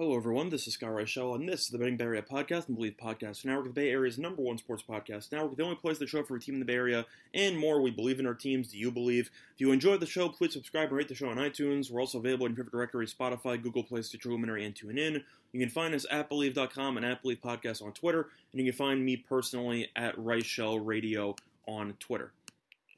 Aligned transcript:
Hello, 0.00 0.16
everyone. 0.16 0.48
This 0.48 0.66
is 0.66 0.72
Scott 0.72 0.92
Reichel, 0.92 1.34
and 1.34 1.46
this 1.46 1.60
is 1.60 1.68
the 1.68 1.76
Betting 1.76 1.98
Bay 1.98 2.04
Area 2.04 2.22
podcast 2.22 2.68
and 2.68 2.78
Bleav 2.78 2.96
Podcast 2.96 3.44
Network, 3.44 3.66
the 3.66 3.70
Bay 3.70 3.90
Area's 3.90 4.18
number 4.18 4.40
one 4.40 4.56
sports 4.56 4.82
podcast 4.82 5.30
network, 5.30 5.58
the 5.58 5.62
only 5.62 5.76
place 5.76 5.98
to 5.98 6.06
show 6.06 6.20
up 6.20 6.26
for 6.26 6.36
a 6.36 6.40
team 6.40 6.54
in 6.54 6.60
the 6.60 6.64
Bay 6.64 6.76
Area 6.76 7.04
and 7.34 7.58
more. 7.58 7.82
We 7.82 7.90
believe 7.90 8.18
in 8.18 8.26
our 8.26 8.32
teams. 8.32 8.68
Do 8.68 8.78
you 8.78 8.90
believe? 8.90 9.30
If 9.52 9.60
you 9.60 9.72
enjoyed 9.72 10.00
the 10.00 10.06
show, 10.06 10.30
please 10.30 10.54
subscribe 10.54 10.88
and 10.88 10.96
rate 10.96 11.08
the 11.08 11.14
show 11.14 11.28
on 11.28 11.36
iTunes. 11.36 11.90
We're 11.90 12.00
also 12.00 12.16
available 12.16 12.46
in 12.46 12.52
favorite 12.52 12.72
directory, 12.72 13.08
Spotify, 13.08 13.62
Google 13.62 13.82
Play, 13.82 14.00
Stitcher, 14.00 14.30
Luminary, 14.30 14.64
and 14.64 14.74
TuneIn. 14.74 15.22
You 15.52 15.60
can 15.60 15.68
find 15.68 15.94
us 15.94 16.06
at 16.10 16.30
Bleav.com 16.30 16.96
and 16.96 17.04
at 17.04 17.20
Believe 17.20 17.42
Podcast 17.42 17.84
on 17.84 17.92
Twitter, 17.92 18.28
and 18.52 18.64
you 18.64 18.72
can 18.72 18.78
find 18.78 19.04
me 19.04 19.18
personally 19.18 19.90
at 19.96 20.16
Reichel 20.16 20.80
Radio 20.82 21.36
on 21.68 21.92
Twitter. 22.00 22.32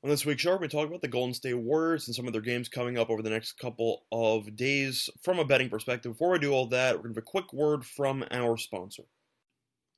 On 0.05 0.11
this 0.11 0.27
week's 0.27 0.43
show, 0.43 0.51
we're 0.51 0.59
going 0.59 0.69
to 0.69 0.77
talk 0.77 0.89
about 0.89 1.01
the 1.01 1.07
Golden 1.07 1.33
State 1.33 1.55
Warriors 1.55 2.09
and 2.09 2.15
some 2.17 2.27
of 2.27 2.33
their 2.33 2.43
games 2.43 2.69
coming 2.69 2.99
up 2.99 3.09
over 3.09 3.23
the 3.23 3.31
next 3.31 3.53
couple 3.53 4.03
of 4.11 4.57
days 4.57 5.09
from 5.23 5.39
a 5.39 5.45
betting 5.45 5.69
perspective. 5.69 6.11
Before 6.11 6.33
we 6.33 6.41
do 6.41 6.51
all 6.51 6.67
that, 6.71 6.97
we're 6.97 7.03
going 7.03 7.15
to 7.15 7.21
have 7.21 7.25
a 7.25 7.31
quick 7.31 7.53
word 7.53 7.87
from 7.87 8.25
our 8.33 8.57
sponsor. 8.57 9.05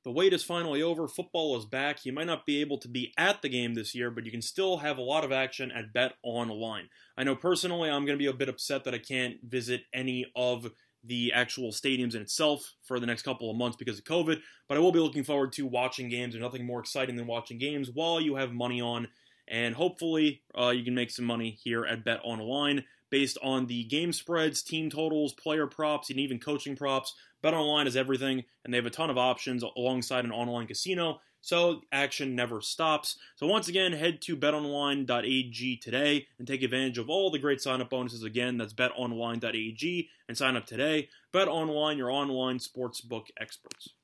The 0.03 0.11
wait 0.11 0.31
is 0.31 0.43
finally 0.43 0.83
over. 0.83 1.07
Football 1.07 1.57
is 1.57 1.65
back. 1.65 2.05
You 2.05 2.13
might 2.13 2.27
not 2.27 2.45
be 2.45 2.61
able 2.61 2.77
to 2.81 2.87
be 2.87 3.13
at 3.17 3.41
the 3.41 3.49
game 3.49 3.73
this 3.73 3.95
year, 3.95 4.11
but 4.11 4.25
you 4.25 4.31
can 4.31 4.43
still 4.43 4.77
have 4.77 4.99
a 4.99 5.01
lot 5.01 5.25
of 5.25 5.31
action 5.31 5.71
at 5.71 5.91
Bet 5.91 6.13
Online. 6.21 6.87
I 7.17 7.23
know 7.23 7.35
personally 7.35 7.89
I'm 7.89 8.05
going 8.05 8.15
to 8.15 8.23
be 8.23 8.27
a 8.27 8.33
bit 8.33 8.47
upset 8.47 8.83
that 8.83 8.93
I 8.93 8.99
can't 8.99 9.37
visit 9.43 9.81
any 9.91 10.31
of 10.35 10.67
the 11.03 11.31
actual 11.33 11.71
stadiums 11.71 12.13
in 12.13 12.21
itself 12.21 12.61
for 12.83 12.99
the 12.99 13.07
next 13.07 13.23
couple 13.23 13.49
of 13.49 13.57
months 13.57 13.77
because 13.77 13.97
of 13.97 14.05
COVID, 14.05 14.39
but 14.69 14.77
I 14.77 14.81
will 14.81 14.91
be 14.91 14.99
looking 14.99 15.23
forward 15.23 15.51
to 15.53 15.65
watching 15.65 16.09
games. 16.09 16.33
There's 16.33 16.43
nothing 16.43 16.65
more 16.65 16.79
exciting 16.79 17.15
than 17.15 17.25
watching 17.25 17.57
games 17.57 17.89
while 17.91 18.21
you 18.21 18.35
have 18.35 18.53
money 18.53 18.81
on 18.81 19.07
and 19.47 19.75
hopefully 19.75 20.41
uh, 20.57 20.69
you 20.69 20.83
can 20.83 20.95
make 20.95 21.11
some 21.11 21.25
money 21.25 21.57
here 21.63 21.85
at 21.85 22.05
Bet 22.05 22.21
Online 22.23 22.83
based 23.09 23.37
on 23.43 23.67
the 23.67 23.83
game 23.85 24.11
spreads, 24.11 24.61
team 24.61 24.89
totals, 24.89 25.33
player 25.33 25.67
props, 25.67 26.09
and 26.09 26.19
even 26.19 26.39
coaching 26.39 26.75
props. 26.75 27.13
Bet 27.41 27.53
Online 27.53 27.87
is 27.87 27.95
everything, 27.95 28.43
and 28.63 28.73
they 28.73 28.77
have 28.77 28.85
a 28.85 28.91
ton 28.91 29.09
of 29.09 29.17
options 29.17 29.63
alongside 29.63 30.25
an 30.25 30.31
online 30.31 30.67
casino. 30.67 31.21
So 31.41 31.81
action 31.91 32.35
never 32.35 32.59
stops. 32.59 33.19
So 33.35 33.45
once 33.45 33.67
again, 33.67 33.93
head 33.93 34.19
to 34.23 34.35
betonline.ag 34.35 35.77
today 35.77 36.25
and 36.39 36.47
take 36.47 36.63
advantage 36.63 36.97
of 36.97 37.07
all 37.07 37.29
the 37.29 37.37
great 37.37 37.61
sign-up 37.61 37.91
bonuses. 37.91 38.23
Again, 38.23 38.57
that's 38.57 38.73
betonline.ag 38.73 40.09
and 40.27 40.35
sign 40.35 40.57
up 40.57 40.65
today. 40.65 41.07
Bet 41.31 41.47
Online, 41.47 41.99
your 41.99 42.09
online 42.09 42.57
sportsbook 42.57 43.27
experts. 43.39 43.94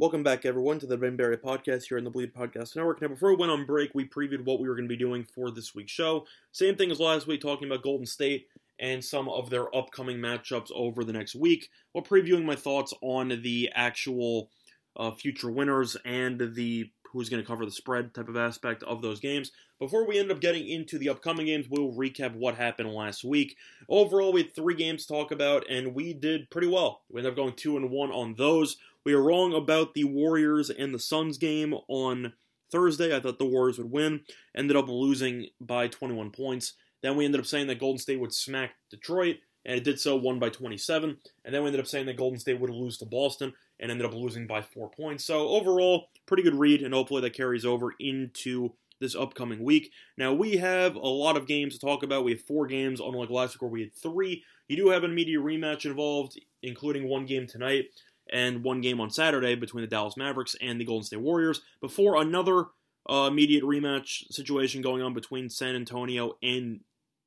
Welcome 0.00 0.22
back, 0.22 0.46
everyone, 0.46 0.78
to 0.78 0.86
the 0.86 0.96
Ben 0.96 1.14
Berry 1.14 1.36
podcast 1.36 1.88
here 1.88 1.98
on 1.98 2.04
the 2.04 2.10
Bleav 2.10 2.32
Podcast 2.32 2.74
Network. 2.74 3.02
Now, 3.02 3.08
before 3.08 3.28
we 3.28 3.36
went 3.36 3.52
on 3.52 3.66
break, 3.66 3.90
we 3.94 4.08
previewed 4.08 4.46
what 4.46 4.58
we 4.58 4.66
were 4.66 4.74
going 4.74 4.88
to 4.88 4.88
be 4.88 4.96
doing 4.96 5.24
for 5.24 5.50
this 5.50 5.74
week's 5.74 5.92
show. 5.92 6.24
Same 6.52 6.74
thing 6.74 6.90
as 6.90 6.98
last 6.98 7.26
week, 7.26 7.42
talking 7.42 7.68
about 7.68 7.82
Golden 7.82 8.06
State 8.06 8.46
and 8.78 9.04
some 9.04 9.28
of 9.28 9.50
their 9.50 9.66
upcoming 9.76 10.16
matchups 10.16 10.70
over 10.74 11.04
the 11.04 11.12
next 11.12 11.34
week, 11.34 11.68
while 11.92 12.02
previewing 12.02 12.46
my 12.46 12.56
thoughts 12.56 12.94
on 13.02 13.42
the 13.42 13.70
actual 13.74 14.48
uh, 14.96 15.10
future 15.10 15.50
winners 15.50 15.98
and 16.06 16.54
the 16.54 16.90
who's 17.12 17.28
going 17.28 17.42
to 17.42 17.46
cover 17.46 17.66
the 17.66 17.70
spread 17.70 18.14
type 18.14 18.28
of 18.28 18.36
aspect 18.38 18.82
of 18.84 19.02
those 19.02 19.20
games. 19.20 19.50
Before 19.80 20.06
we 20.06 20.18
end 20.18 20.30
up 20.30 20.40
getting 20.40 20.68
into 20.68 20.96
the 20.96 21.08
upcoming 21.08 21.46
games, 21.46 21.66
we'll 21.68 21.92
recap 21.92 22.34
what 22.34 22.54
happened 22.54 22.92
last 22.92 23.24
week. 23.24 23.56
Overall, 23.88 24.32
we 24.32 24.42
had 24.42 24.54
three 24.54 24.74
games 24.74 25.04
to 25.04 25.12
talk 25.12 25.30
about, 25.30 25.68
and 25.68 25.94
we 25.94 26.14
did 26.14 26.50
pretty 26.50 26.68
well. 26.68 27.02
We 27.10 27.20
ended 27.20 27.32
up 27.32 27.36
going 27.36 27.54
two 27.54 27.76
and 27.76 27.90
one 27.90 28.10
on 28.10 28.34
those. 28.34 28.76
We 29.04 29.14
were 29.14 29.22
wrong 29.22 29.54
about 29.54 29.94
the 29.94 30.04
Warriors 30.04 30.70
and 30.70 30.94
the 30.94 30.98
Suns 30.98 31.38
game 31.38 31.74
on 31.88 32.34
Thursday. 32.70 33.14
I 33.14 33.20
thought 33.20 33.38
the 33.38 33.46
Warriors 33.46 33.78
would 33.78 33.90
win. 33.90 34.20
Ended 34.54 34.76
up 34.76 34.88
losing 34.88 35.46
by 35.60 35.88
21 35.88 36.30
points. 36.30 36.74
Then 37.02 37.16
we 37.16 37.24
ended 37.24 37.40
up 37.40 37.46
saying 37.46 37.66
that 37.68 37.78
Golden 37.78 37.98
State 37.98 38.20
would 38.20 38.34
smack 38.34 38.72
Detroit, 38.90 39.36
and 39.64 39.76
it 39.76 39.84
did 39.84 39.98
so, 39.98 40.16
won 40.16 40.38
by 40.38 40.50
27. 40.50 41.16
And 41.44 41.54
then 41.54 41.62
we 41.62 41.68
ended 41.68 41.80
up 41.80 41.86
saying 41.86 42.06
that 42.06 42.18
Golden 42.18 42.38
State 42.38 42.60
would 42.60 42.70
lose 42.70 42.98
to 42.98 43.06
Boston, 43.06 43.54
and 43.78 43.90
ended 43.90 44.06
up 44.06 44.14
losing 44.14 44.46
by 44.46 44.60
four 44.60 44.90
points. 44.90 45.24
So 45.24 45.48
overall, 45.48 46.08
pretty 46.26 46.42
good 46.42 46.54
read, 46.54 46.82
and 46.82 46.92
hopefully 46.92 47.22
that 47.22 47.32
carries 47.32 47.64
over 47.64 47.94
into 47.98 48.74
this 49.00 49.16
upcoming 49.16 49.64
week. 49.64 49.90
Now 50.18 50.34
we 50.34 50.58
have 50.58 50.94
a 50.94 50.98
lot 50.98 51.38
of 51.38 51.46
games 51.46 51.72
to 51.72 51.80
talk 51.80 52.02
about. 52.02 52.22
We 52.22 52.32
have 52.32 52.42
four 52.42 52.66
games, 52.66 53.00
unlike 53.00 53.30
last 53.30 53.54
week 53.54 53.62
where 53.62 53.70
we 53.70 53.80
had 53.80 53.94
three. 53.94 54.44
You 54.68 54.76
do 54.76 54.90
have 54.90 55.02
an 55.02 55.10
immediate 55.10 55.40
rematch 55.40 55.86
involved, 55.86 56.38
including 56.62 57.08
one 57.08 57.24
game 57.24 57.46
tonight 57.46 57.86
and 58.30 58.64
one 58.64 58.80
game 58.80 59.00
on 59.00 59.10
Saturday 59.10 59.54
between 59.54 59.82
the 59.82 59.88
Dallas 59.88 60.16
Mavericks 60.16 60.56
and 60.60 60.80
the 60.80 60.84
Golden 60.84 61.04
State 61.04 61.20
Warriors 61.20 61.60
before 61.80 62.20
another 62.20 62.66
uh, 63.08 63.28
immediate 63.30 63.64
rematch 63.64 64.30
situation 64.30 64.82
going 64.82 65.02
on 65.02 65.14
between 65.14 65.48
San 65.50 65.74
Antonio 65.74 66.36
and 66.42 66.80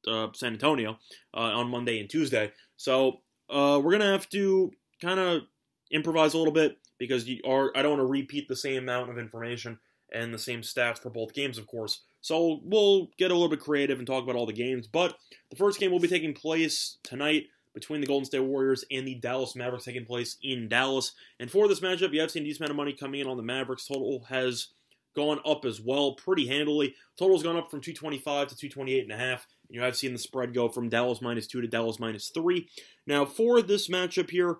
uh, 0.08 0.28
San 0.34 0.53
Antonio 0.53 0.97
uh, 1.34 1.40
on 1.40 1.69
Monday 1.69 2.00
and 2.00 2.09
Tuesday. 2.09 2.52
So 2.78 3.22
uh, 3.50 3.80
we're 3.84 3.92
gonna 3.92 4.12
have 4.12 4.30
to 4.30 4.72
kind 5.02 5.19
of 5.19 5.44
improvise 5.92 6.34
a 6.34 6.38
little 6.38 6.53
bit 6.53 6.78
because 6.97 7.28
you 7.28 7.42
are 7.46 7.72
I 7.75 7.81
don't 7.81 7.97
want 7.97 8.02
to 8.02 8.12
repeat 8.12 8.47
the 8.47 8.56
same 8.56 8.78
amount 8.78 9.09
of 9.09 9.18
information 9.18 9.80
and 10.12 10.34
the 10.34 10.40
same 10.40 10.62
stats 10.62 11.00
for 11.00 11.09
both 11.09 11.34
games, 11.34 11.58
of 11.58 11.68
course. 11.68 12.02
So 12.22 12.62
we'll 12.63 13.09
get 13.18 13.31
a 13.31 13.34
little 13.34 13.50
bit 13.50 13.59
creative 13.59 13.97
and 13.97 14.08
talk 14.08 14.24
about 14.24 14.36
all 14.36 14.46
the 14.46 14.53
games. 14.53 14.88
But 14.88 15.16
the 15.50 15.58
first 15.58 15.80
game 15.80 15.92
will 15.92 16.00
be 16.00 16.08
taking 16.08 16.34
place 16.34 16.97
tonight 17.03 17.46
between 17.73 18.01
the 18.01 18.07
Golden 18.07 18.25
State 18.25 18.39
Warriors 18.39 18.85
and 18.91 19.07
the 19.07 19.16
Dallas 19.16 19.56
Mavericks 19.56 19.85
taking 19.85 20.06
place 20.06 20.38
in 20.44 20.67
Dallas. 20.67 21.13
And 21.39 21.50
for 21.50 21.67
this 21.67 21.79
matchup, 21.79 22.13
you 22.13 22.22
have 22.22 22.31
seen 22.31 22.44
a 22.44 22.45
decent 22.45 22.61
amount 22.61 22.72
of 22.72 22.78
money 22.78 22.94
coming 22.94 23.22
in 23.22 23.28
on 23.28 23.38
the 23.38 23.44
Mavericks. 23.44 23.88
Total 23.88 24.23
has 24.29 24.67
gone 25.16 25.39
up 25.45 25.66
as 25.66 25.79
well 25.79 26.13
pretty 26.13 26.47
handily. 26.47 26.95
Total's 27.17 27.44
gone 27.44 27.57
up 27.57 27.69
from 27.69 27.81
225 27.81 28.47
to 28.50 28.56
228 28.56 29.03
and 29.03 29.12
a 29.12 29.17
half. 29.17 29.47
You 29.69 29.81
have 29.81 29.95
seen 29.95 30.13
the 30.13 30.19
spread 30.19 30.53
go 30.53 30.69
from 30.69 30.89
Dallas 30.89 31.22
minus 31.22 31.47
2 31.47 31.62
to 31.62 31.67
Dallas 31.67 32.00
minus 32.00 32.29
3. 32.29 32.67
Now, 33.07 33.25
for 33.25 33.62
this 33.62 33.89
matchup 33.89 34.29
here, 34.29 34.57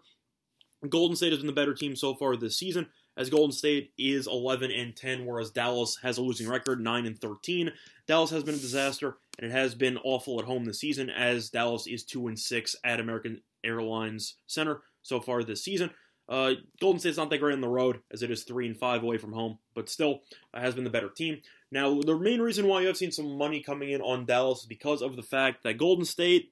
Golden 0.90 1.16
State 1.16 1.32
has 1.32 1.40
been 1.40 1.48
the 1.48 1.54
better 1.54 1.74
team 1.74 1.96
so 1.96 2.14
far 2.14 2.36
this 2.36 2.58
season 2.58 2.88
as 3.16 3.30
Golden 3.30 3.52
State 3.52 3.94
is 3.98 4.28
11 4.28 4.72
and 4.72 4.96
10, 4.96 5.26
whereas 5.26 5.52
Dallas 5.52 5.98
has 6.02 6.18
a 6.18 6.22
losing 6.22 6.50
record, 6.50 6.82
9 6.82 7.06
and 7.06 7.20
13. 7.20 7.72
Dallas 8.08 8.32
has 8.32 8.44
been 8.44 8.56
a 8.56 8.60
disaster, 8.60 9.18
and 9.40 9.50
it 9.50 9.54
has 9.54 9.76
been 9.76 9.98
awful 10.04 10.40
at 10.40 10.46
home 10.46 10.66
this 10.66 10.80
season, 10.80 11.10
as 11.10 11.50
Dallas 11.50 11.88
is 11.88 12.04
2 12.04 12.28
and 12.28 12.40
6 12.40 12.76
at 12.84 13.00
American 13.00 13.42
Airlines 13.64 14.36
Center 14.48 14.82
so 15.02 15.20
far 15.20 15.44
this 15.44 15.64
season. 15.64 15.90
Uh, 16.30 16.54
Golden 16.80 17.00
State's 17.00 17.18
not 17.18 17.30
that 17.30 17.40
great 17.40 17.54
on 17.54 17.62
the 17.62 17.68
road, 17.68 18.00
as 18.12 18.24
it 18.24 18.32
is 18.32 18.44
3 18.44 18.68
and 18.68 18.78
5 18.78 19.04
away 19.04 19.18
from 19.18 19.34
home, 19.34 19.60
but 19.76 19.90
still 19.90 20.22
uh, 20.54 20.62
has 20.62 20.74
been 20.74 20.86
the 20.86 20.90
better 20.90 21.10
team. 21.10 21.42
Now, 21.72 22.00
the 22.02 22.18
main 22.18 22.40
reason 22.40 22.68
why 22.68 22.82
you 22.82 22.88
have 22.88 22.98
seen 22.98 23.12
some 23.12 23.38
money 23.38 23.62
coming 23.62 23.92
in 23.92 24.02
on 24.02 24.26
Dallas 24.26 24.62
is 24.62 24.66
because 24.66 25.02
of 25.02 25.16
the 25.16 25.24
fact 25.24 25.64
that 25.64 25.78
Golden 25.78 26.06
State, 26.06 26.52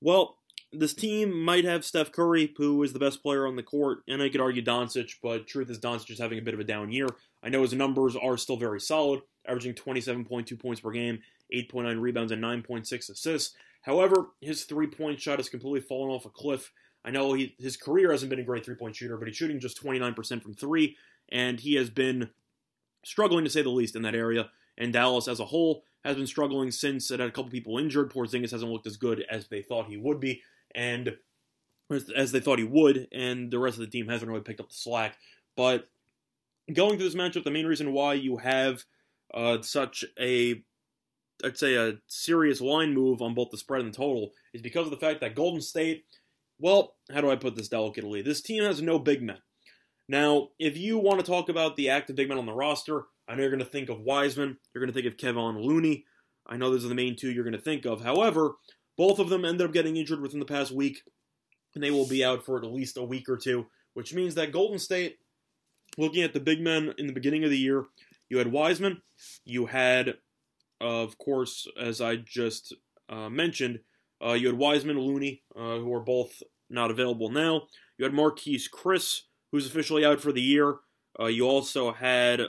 well, 0.00 0.36
this 0.72 0.94
team 0.94 1.32
might 1.32 1.64
have 1.64 1.84
Steph 1.84 2.12
Curry, 2.12 2.52
who 2.56 2.82
is 2.82 2.92
the 2.92 2.98
best 2.98 3.22
player 3.22 3.46
on 3.46 3.56
the 3.56 3.62
court, 3.62 4.00
and 4.06 4.22
I 4.22 4.28
could 4.28 4.40
argue 4.40 4.62
Doncic, 4.62 5.14
but 5.22 5.46
truth 5.46 5.70
is 5.70 5.78
Doncic 5.78 6.10
is 6.10 6.18
having 6.18 6.38
a 6.38 6.42
bit 6.42 6.54
of 6.54 6.60
a 6.60 6.64
down 6.64 6.92
year. 6.92 7.08
I 7.42 7.48
know 7.48 7.62
his 7.62 7.72
numbers 7.72 8.14
are 8.14 8.36
still 8.36 8.56
very 8.56 8.80
solid, 8.80 9.20
averaging 9.46 9.74
27.2 9.74 10.60
points 10.60 10.80
per 10.80 10.90
game, 10.90 11.20
8.9 11.54 12.00
rebounds, 12.00 12.32
and 12.32 12.42
9.6 12.42 13.10
assists. 13.10 13.54
However, 13.82 14.28
his 14.40 14.64
three-point 14.64 15.20
shot 15.20 15.38
has 15.38 15.48
completely 15.48 15.80
fallen 15.80 16.10
off 16.10 16.26
a 16.26 16.30
cliff. 16.30 16.72
I 17.04 17.10
know 17.10 17.32
he, 17.32 17.54
his 17.58 17.76
career 17.76 18.10
hasn't 18.10 18.30
been 18.30 18.40
a 18.40 18.44
great 18.44 18.64
three-point 18.64 18.96
shooter, 18.96 19.16
but 19.16 19.28
he's 19.28 19.36
shooting 19.36 19.60
just 19.60 19.82
29% 19.82 20.42
from 20.42 20.54
three, 20.54 20.96
and 21.30 21.60
he 21.60 21.74
has 21.74 21.90
been 21.90 22.30
struggling 23.04 23.44
to 23.44 23.50
say 23.50 23.62
the 23.62 23.70
least 23.70 23.96
in 23.96 24.02
that 24.02 24.14
area. 24.14 24.50
And 24.76 24.92
Dallas 24.92 25.28
as 25.28 25.40
a 25.40 25.46
whole 25.46 25.84
has 26.04 26.16
been 26.16 26.26
struggling 26.26 26.70
since 26.70 27.10
it 27.10 27.20
had 27.20 27.28
a 27.28 27.32
couple 27.32 27.50
people 27.50 27.78
injured. 27.78 28.12
Porzingis 28.12 28.52
hasn't 28.52 28.70
looked 28.70 28.86
as 28.86 28.96
good 28.96 29.24
as 29.30 29.48
they 29.48 29.62
thought 29.62 29.86
he 29.86 29.96
would 29.96 30.20
be 30.20 30.42
and 30.74 31.16
as 32.14 32.32
they 32.32 32.40
thought 32.40 32.58
he 32.58 32.64
would, 32.64 33.08
and 33.12 33.50
the 33.50 33.58
rest 33.58 33.78
of 33.78 33.80
the 33.80 33.90
team 33.90 34.08
hasn't 34.08 34.30
really 34.30 34.42
picked 34.42 34.60
up 34.60 34.68
the 34.68 34.74
slack. 34.74 35.16
But 35.56 35.88
going 36.72 36.98
through 36.98 37.08
this 37.08 37.14
matchup, 37.14 37.44
the 37.44 37.50
main 37.50 37.66
reason 37.66 37.92
why 37.92 38.14
you 38.14 38.36
have 38.36 38.84
uh, 39.32 39.62
such 39.62 40.04
a 40.20 40.62
I'd 41.44 41.58
say 41.58 41.74
a 41.76 41.98
serious 42.06 42.60
line 42.60 42.94
move 42.94 43.22
on 43.22 43.34
both 43.34 43.50
the 43.50 43.58
spread 43.58 43.82
and 43.82 43.92
the 43.92 43.96
total 43.96 44.32
is 44.52 44.62
because 44.62 44.86
of 44.86 44.90
the 44.90 44.96
fact 44.96 45.20
that 45.20 45.34
Golden 45.34 45.60
State, 45.60 46.04
well, 46.58 46.94
how 47.12 47.20
do 47.20 47.30
I 47.30 47.36
put 47.36 47.54
this 47.54 47.68
delicately? 47.68 48.22
This 48.22 48.40
team 48.40 48.64
has 48.64 48.82
no 48.82 48.98
big 48.98 49.22
men. 49.22 49.38
Now, 50.08 50.48
if 50.58 50.76
you 50.76 50.98
want 50.98 51.20
to 51.20 51.26
talk 51.26 51.48
about 51.48 51.76
the 51.76 51.90
active 51.90 52.16
big 52.16 52.28
men 52.28 52.38
on 52.38 52.46
the 52.46 52.52
roster, 52.52 53.04
I 53.28 53.34
know 53.34 53.42
you're 53.42 53.50
going 53.50 53.60
to 53.60 53.66
think 53.66 53.88
of 53.88 54.00
Wiseman, 54.00 54.56
you're 54.72 54.80
going 54.80 54.92
to 54.92 54.94
think 54.94 55.06
of 55.06 55.18
Kevin 55.18 55.60
Looney. 55.60 56.04
I 56.46 56.56
know 56.56 56.70
those 56.70 56.84
are 56.84 56.88
the 56.88 56.94
main 56.94 57.14
two 57.14 57.30
you're 57.30 57.44
going 57.44 57.52
to 57.52 57.60
think 57.60 57.84
of. 57.84 58.00
However, 58.00 58.54
both 58.96 59.18
of 59.18 59.28
them 59.28 59.44
ended 59.44 59.66
up 59.66 59.72
getting 59.72 59.96
injured 59.96 60.20
within 60.20 60.40
the 60.40 60.46
past 60.46 60.72
week. 60.72 61.02
and 61.74 61.84
they 61.84 61.90
will 61.90 62.08
be 62.08 62.24
out 62.24 62.44
for 62.44 62.56
at 62.56 62.64
least 62.64 62.96
a 62.96 63.04
week 63.04 63.28
or 63.28 63.36
two, 63.36 63.66
which 63.94 64.14
means 64.14 64.34
that 64.34 64.50
Golden 64.50 64.78
State, 64.78 65.18
looking 65.96 66.22
at 66.22 66.32
the 66.32 66.40
big 66.40 66.60
men 66.60 66.94
in 66.98 67.06
the 67.06 67.12
beginning 67.12 67.44
of 67.44 67.50
the 67.50 67.58
year, 67.58 67.84
you 68.28 68.38
had 68.38 68.50
Wiseman, 68.50 69.02
you 69.44 69.66
had, 69.66 70.16
of 70.80 71.18
course, 71.18 71.66
as 71.80 72.00
I 72.00 72.16
just 72.16 72.74
uh, 73.08 73.28
mentioned, 73.28 73.80
uh, 74.24 74.32
you 74.32 74.48
had 74.48 74.58
Wiseman, 74.58 74.98
Looney, 74.98 75.42
uh, 75.56 75.78
who 75.78 75.92
are 75.94 76.00
both 76.00 76.42
not 76.70 76.90
available 76.90 77.30
now. 77.30 77.62
You 77.96 78.04
had 78.04 78.14
Marquese 78.14 78.70
Chriss, 78.70 79.22
who's 79.50 79.66
officially 79.66 80.04
out 80.04 80.20
for 80.20 80.32
the 80.32 80.42
year. 80.42 80.76
Uh, 81.18 81.26
you 81.26 81.46
also 81.46 81.92
had. 81.92 82.42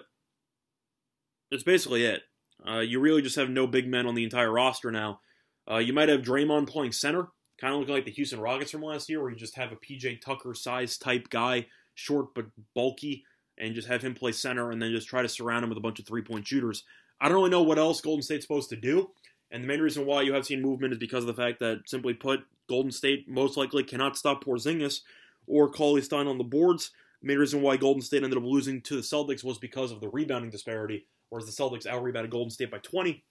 That's 1.52 1.64
basically 1.64 2.06
it. 2.06 2.22
Uh, 2.68 2.80
you 2.80 3.00
really 3.00 3.22
just 3.22 3.36
have 3.36 3.50
no 3.50 3.66
big 3.66 3.88
men 3.88 4.06
on 4.06 4.16
the 4.16 4.24
entire 4.24 4.52
roster 4.52 4.92
now. 4.92 5.22
Uh, 5.70 5.78
you 5.78 5.94
might 5.94 6.10
have 6.10 6.22
Draymond 6.22 6.68
playing 6.68 6.92
center, 6.92 7.30
kind 7.60 7.74
of 7.74 7.80
looking 7.80 7.96
like 7.96 8.06
the 8.06 8.12
Houston 8.12 8.40
Rockets 8.40 8.72
from 8.72 8.82
last 8.82 9.10
year, 9.10 9.22
where 9.22 9.32
you 9.32 9.38
just 9.38 9.56
have 9.56 9.72
a 9.72 9.76
PJ 9.76 10.22
Tucker 10.22 10.54
size 10.54 10.98
type 10.98 11.30
guy, 11.30 11.68
short 11.96 12.36
but 12.36 12.46
bulky, 12.76 13.24
and 13.58 13.76
just 13.76 13.88
have 13.88 14.02
him 14.02 14.14
play 14.14 14.32
center 14.32 14.72
and 14.72 14.82
then 14.82 14.92
just 14.92 15.08
try 15.08 15.22
to 15.22 15.30
surround 15.30 15.64
him 15.64 15.70
with 15.70 15.78
a 15.78 15.82
bunch 15.82 16.00
of 16.00 16.06
three 16.06 16.22
point 16.22 16.48
shooters. 16.48 16.84
I 17.22 17.28
don't 17.28 17.38
really 17.38 17.50
know 17.50 17.62
what 17.62 17.80
else 17.80 18.02
Golden 18.02 18.22
State's 18.22 18.46
supposed 18.46 18.70
to 18.70 18.76
do. 18.76 19.12
And 19.52 19.64
the 19.64 19.68
main 19.68 19.82
reason 19.82 20.06
why 20.06 20.22
you 20.22 20.34
have 20.34 20.46
seen 20.46 20.62
movement 20.62 20.94
is 20.94 21.00
because 21.00 21.24
of 21.24 21.28
the 21.28 21.42
fact 21.42 21.60
that, 21.60 21.82
simply 21.88 22.14
put, 22.14 22.42
Golden 22.68 22.92
State 22.92 23.28
most 23.28 23.58
likely 23.58 23.84
cannot 23.84 24.18
stop 24.18 24.44
Porzingis 24.44 25.02
or 25.48 25.70
Cauley 25.70 26.02
Stein 26.02 26.28
on 26.28 26.38
the 26.38 26.44
boards. 26.44 26.92
The 27.22 27.28
main 27.28 27.40
reason 27.40 27.62
why 27.62 27.78
Golden 27.78 28.02
State 28.02 28.24
ended 28.24 28.38
up 28.38 28.44
losing 28.44 28.82
to 28.82 28.96
the 28.96 29.02
Celtics 29.02 29.44
was 29.44 29.58
because 29.58 29.92
of 29.92 30.02
the 30.02 30.10
rebounding 30.10 30.52
disparity, 30.52 31.08
whereas 31.30 31.48
the 31.48 31.52
Celtics 31.52 31.88
out 31.88 32.04
rebounded 32.04 32.32
Golden 32.32 32.52
State 32.52 32.72
by 32.72 32.78
20. 32.78 33.24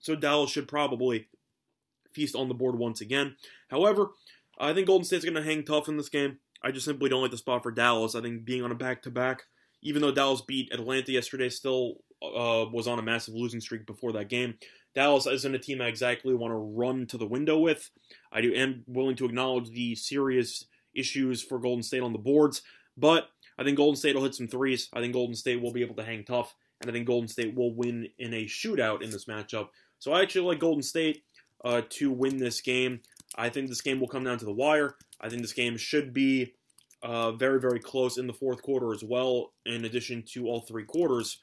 So 0.00 0.14
Dallas 0.14 0.50
should 0.50 0.68
probably 0.68 1.28
feast 2.12 2.36
on 2.36 2.48
the 2.48 2.54
board 2.54 2.78
once 2.78 3.00
again. 3.00 3.36
However, 3.68 4.10
I 4.58 4.72
think 4.74 4.86
Golden 4.86 5.04
State's 5.04 5.24
going 5.24 5.34
to 5.34 5.42
hang 5.42 5.64
tough 5.64 5.88
in 5.88 5.96
this 5.96 6.10
game. 6.10 6.38
I 6.62 6.70
just 6.70 6.84
simply 6.84 7.08
don't 7.08 7.22
like 7.22 7.30
the 7.30 7.38
spot 7.38 7.62
for 7.62 7.72
Dallas. 7.72 8.14
I 8.14 8.20
think 8.20 8.44
being 8.44 8.62
on 8.62 8.70
a 8.70 8.76
back 8.76 9.02
to 9.02 9.10
back, 9.10 9.44
even 9.82 10.02
though 10.02 10.12
Dallas 10.12 10.42
beat 10.42 10.72
Atlanta 10.72 11.12
yesterday, 11.12 11.48
still 11.48 11.96
uh, 12.26 12.68
was 12.70 12.86
on 12.86 12.98
a 12.98 13.02
massive 13.02 13.34
losing 13.34 13.60
streak 13.60 13.86
before 13.86 14.12
that 14.12 14.28
game. 14.28 14.54
Dallas 14.94 15.26
isn't 15.26 15.54
a 15.54 15.58
team 15.58 15.80
I 15.80 15.88
exactly 15.88 16.34
want 16.34 16.52
to 16.52 16.56
run 16.56 17.06
to 17.08 17.18
the 17.18 17.26
window 17.26 17.58
with. 17.58 17.90
I 18.32 18.40
do 18.40 18.54
am 18.54 18.84
willing 18.86 19.16
to 19.16 19.24
acknowledge 19.24 19.70
the 19.70 19.94
serious 19.94 20.64
issues 20.94 21.42
for 21.42 21.58
Golden 21.58 21.82
State 21.82 22.02
on 22.02 22.12
the 22.12 22.18
boards, 22.18 22.62
but 22.96 23.28
I 23.58 23.64
think 23.64 23.76
Golden 23.76 23.96
State 23.96 24.14
will 24.14 24.22
hit 24.22 24.34
some 24.34 24.48
threes. 24.48 24.88
I 24.92 25.00
think 25.00 25.12
Golden 25.12 25.34
State 25.34 25.60
will 25.60 25.72
be 25.72 25.82
able 25.82 25.96
to 25.96 26.04
hang 26.04 26.24
tough, 26.24 26.54
and 26.80 26.90
I 26.90 26.92
think 26.92 27.06
Golden 27.06 27.28
State 27.28 27.54
will 27.54 27.74
win 27.74 28.08
in 28.18 28.34
a 28.34 28.44
shootout 28.44 29.02
in 29.02 29.10
this 29.10 29.24
matchup. 29.24 29.68
So 29.98 30.12
I 30.12 30.22
actually 30.22 30.46
like 30.46 30.60
Golden 30.60 30.82
State 30.82 31.24
uh, 31.64 31.82
to 31.90 32.10
win 32.10 32.38
this 32.38 32.60
game. 32.60 33.00
I 33.36 33.48
think 33.48 33.68
this 33.68 33.80
game 33.80 34.00
will 34.00 34.08
come 34.08 34.24
down 34.24 34.38
to 34.38 34.44
the 34.44 34.52
wire. 34.52 34.96
I 35.20 35.28
think 35.28 35.42
this 35.42 35.52
game 35.52 35.76
should 35.76 36.12
be 36.12 36.54
uh, 37.02 37.32
very, 37.32 37.60
very 37.60 37.80
close 37.80 38.18
in 38.18 38.26
the 38.26 38.32
fourth 38.32 38.62
quarter 38.62 38.92
as 38.92 39.02
well, 39.02 39.52
in 39.66 39.84
addition 39.84 40.22
to 40.32 40.46
all 40.46 40.60
three 40.60 40.84
quarters. 40.84 41.38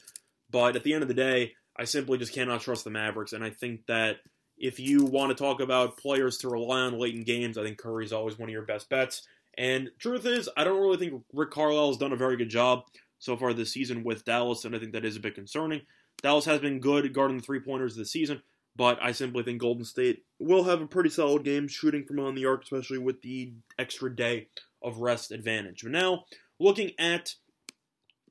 But 0.52 0.76
at 0.76 0.84
the 0.84 0.94
end 0.94 1.02
of 1.02 1.08
the 1.08 1.14
day, 1.14 1.54
I 1.78 1.86
simply 1.86 2.18
just 2.18 2.34
cannot 2.34 2.62
trust 2.62 2.84
the 2.84 2.90
Mavericks, 2.90 3.34
and 3.34 3.44
I 3.44 3.50
think 3.50 3.86
that 3.88 4.18
if 4.58 4.80
you 4.80 5.06
want 5.06 5.36
to 5.36 5.44
talk 5.44 5.60
about 5.60 5.98
players 5.98 6.38
to 6.40 6.50
rely 6.50 6.82
on 6.82 7.00
late 7.00 7.16
in 7.16 7.24
games, 7.24 7.58
I 7.58 7.64
think 7.64 7.78
Curry 7.78 8.06
is 8.06 8.14
always 8.14 8.38
one 8.38 8.50
of 8.50 8.54
your 8.54 8.62
best 8.62 8.90
bets. 8.90 9.28
And 9.58 9.90
truth 10.00 10.26
is, 10.26 10.50
I 10.56 10.64
don't 10.64 10.80
really 10.80 10.98
think 10.98 11.24
Rick 11.34 11.52
Carlisle 11.52 11.88
has 11.88 11.98
done 11.98 12.14
a 12.14 12.18
very 12.18 12.38
good 12.38 12.50
job 12.50 12.84
so 13.20 13.36
far 13.36 13.54
this 13.54 13.74
season 13.74 14.04
with 14.04 14.26
Dallas, 14.26 14.66
and 14.66 14.76
I 14.76 14.80
think 14.80 14.94
that 14.94 15.06
is 15.06 15.16
a 15.16 15.22
bit 15.22 15.36
concerning. 15.36 15.82
Dallas 16.22 16.46
has 16.46 16.60
been 16.60 16.80
good 16.80 17.12
guarding 17.14 17.38
the 17.38 17.44
three 17.44 17.60
pointers 17.60 17.96
this 17.96 18.12
season, 18.12 18.42
but 18.76 19.00
I 19.02 19.12
simply 19.12 19.44
think 19.44 19.60
Golden 19.60 19.86
State 19.86 20.24
will 20.40 20.64
have 20.66 20.82
a 20.82 20.88
pretty 20.88 21.10
solid 21.10 21.44
game 21.44 21.68
shooting 21.68 22.06
from 22.06 22.20
on 22.20 22.36
the 22.36 22.46
arc, 22.46 22.64
especially 22.64 23.00
with 23.00 23.22
the 23.22 23.54
extra 23.80 24.16
day 24.16 24.48
of 24.84 25.00
rest 25.00 25.32
advantage. 25.32 25.82
But 25.84 25.92
now, 25.92 26.26
looking 26.60 26.92
at 27.00 27.36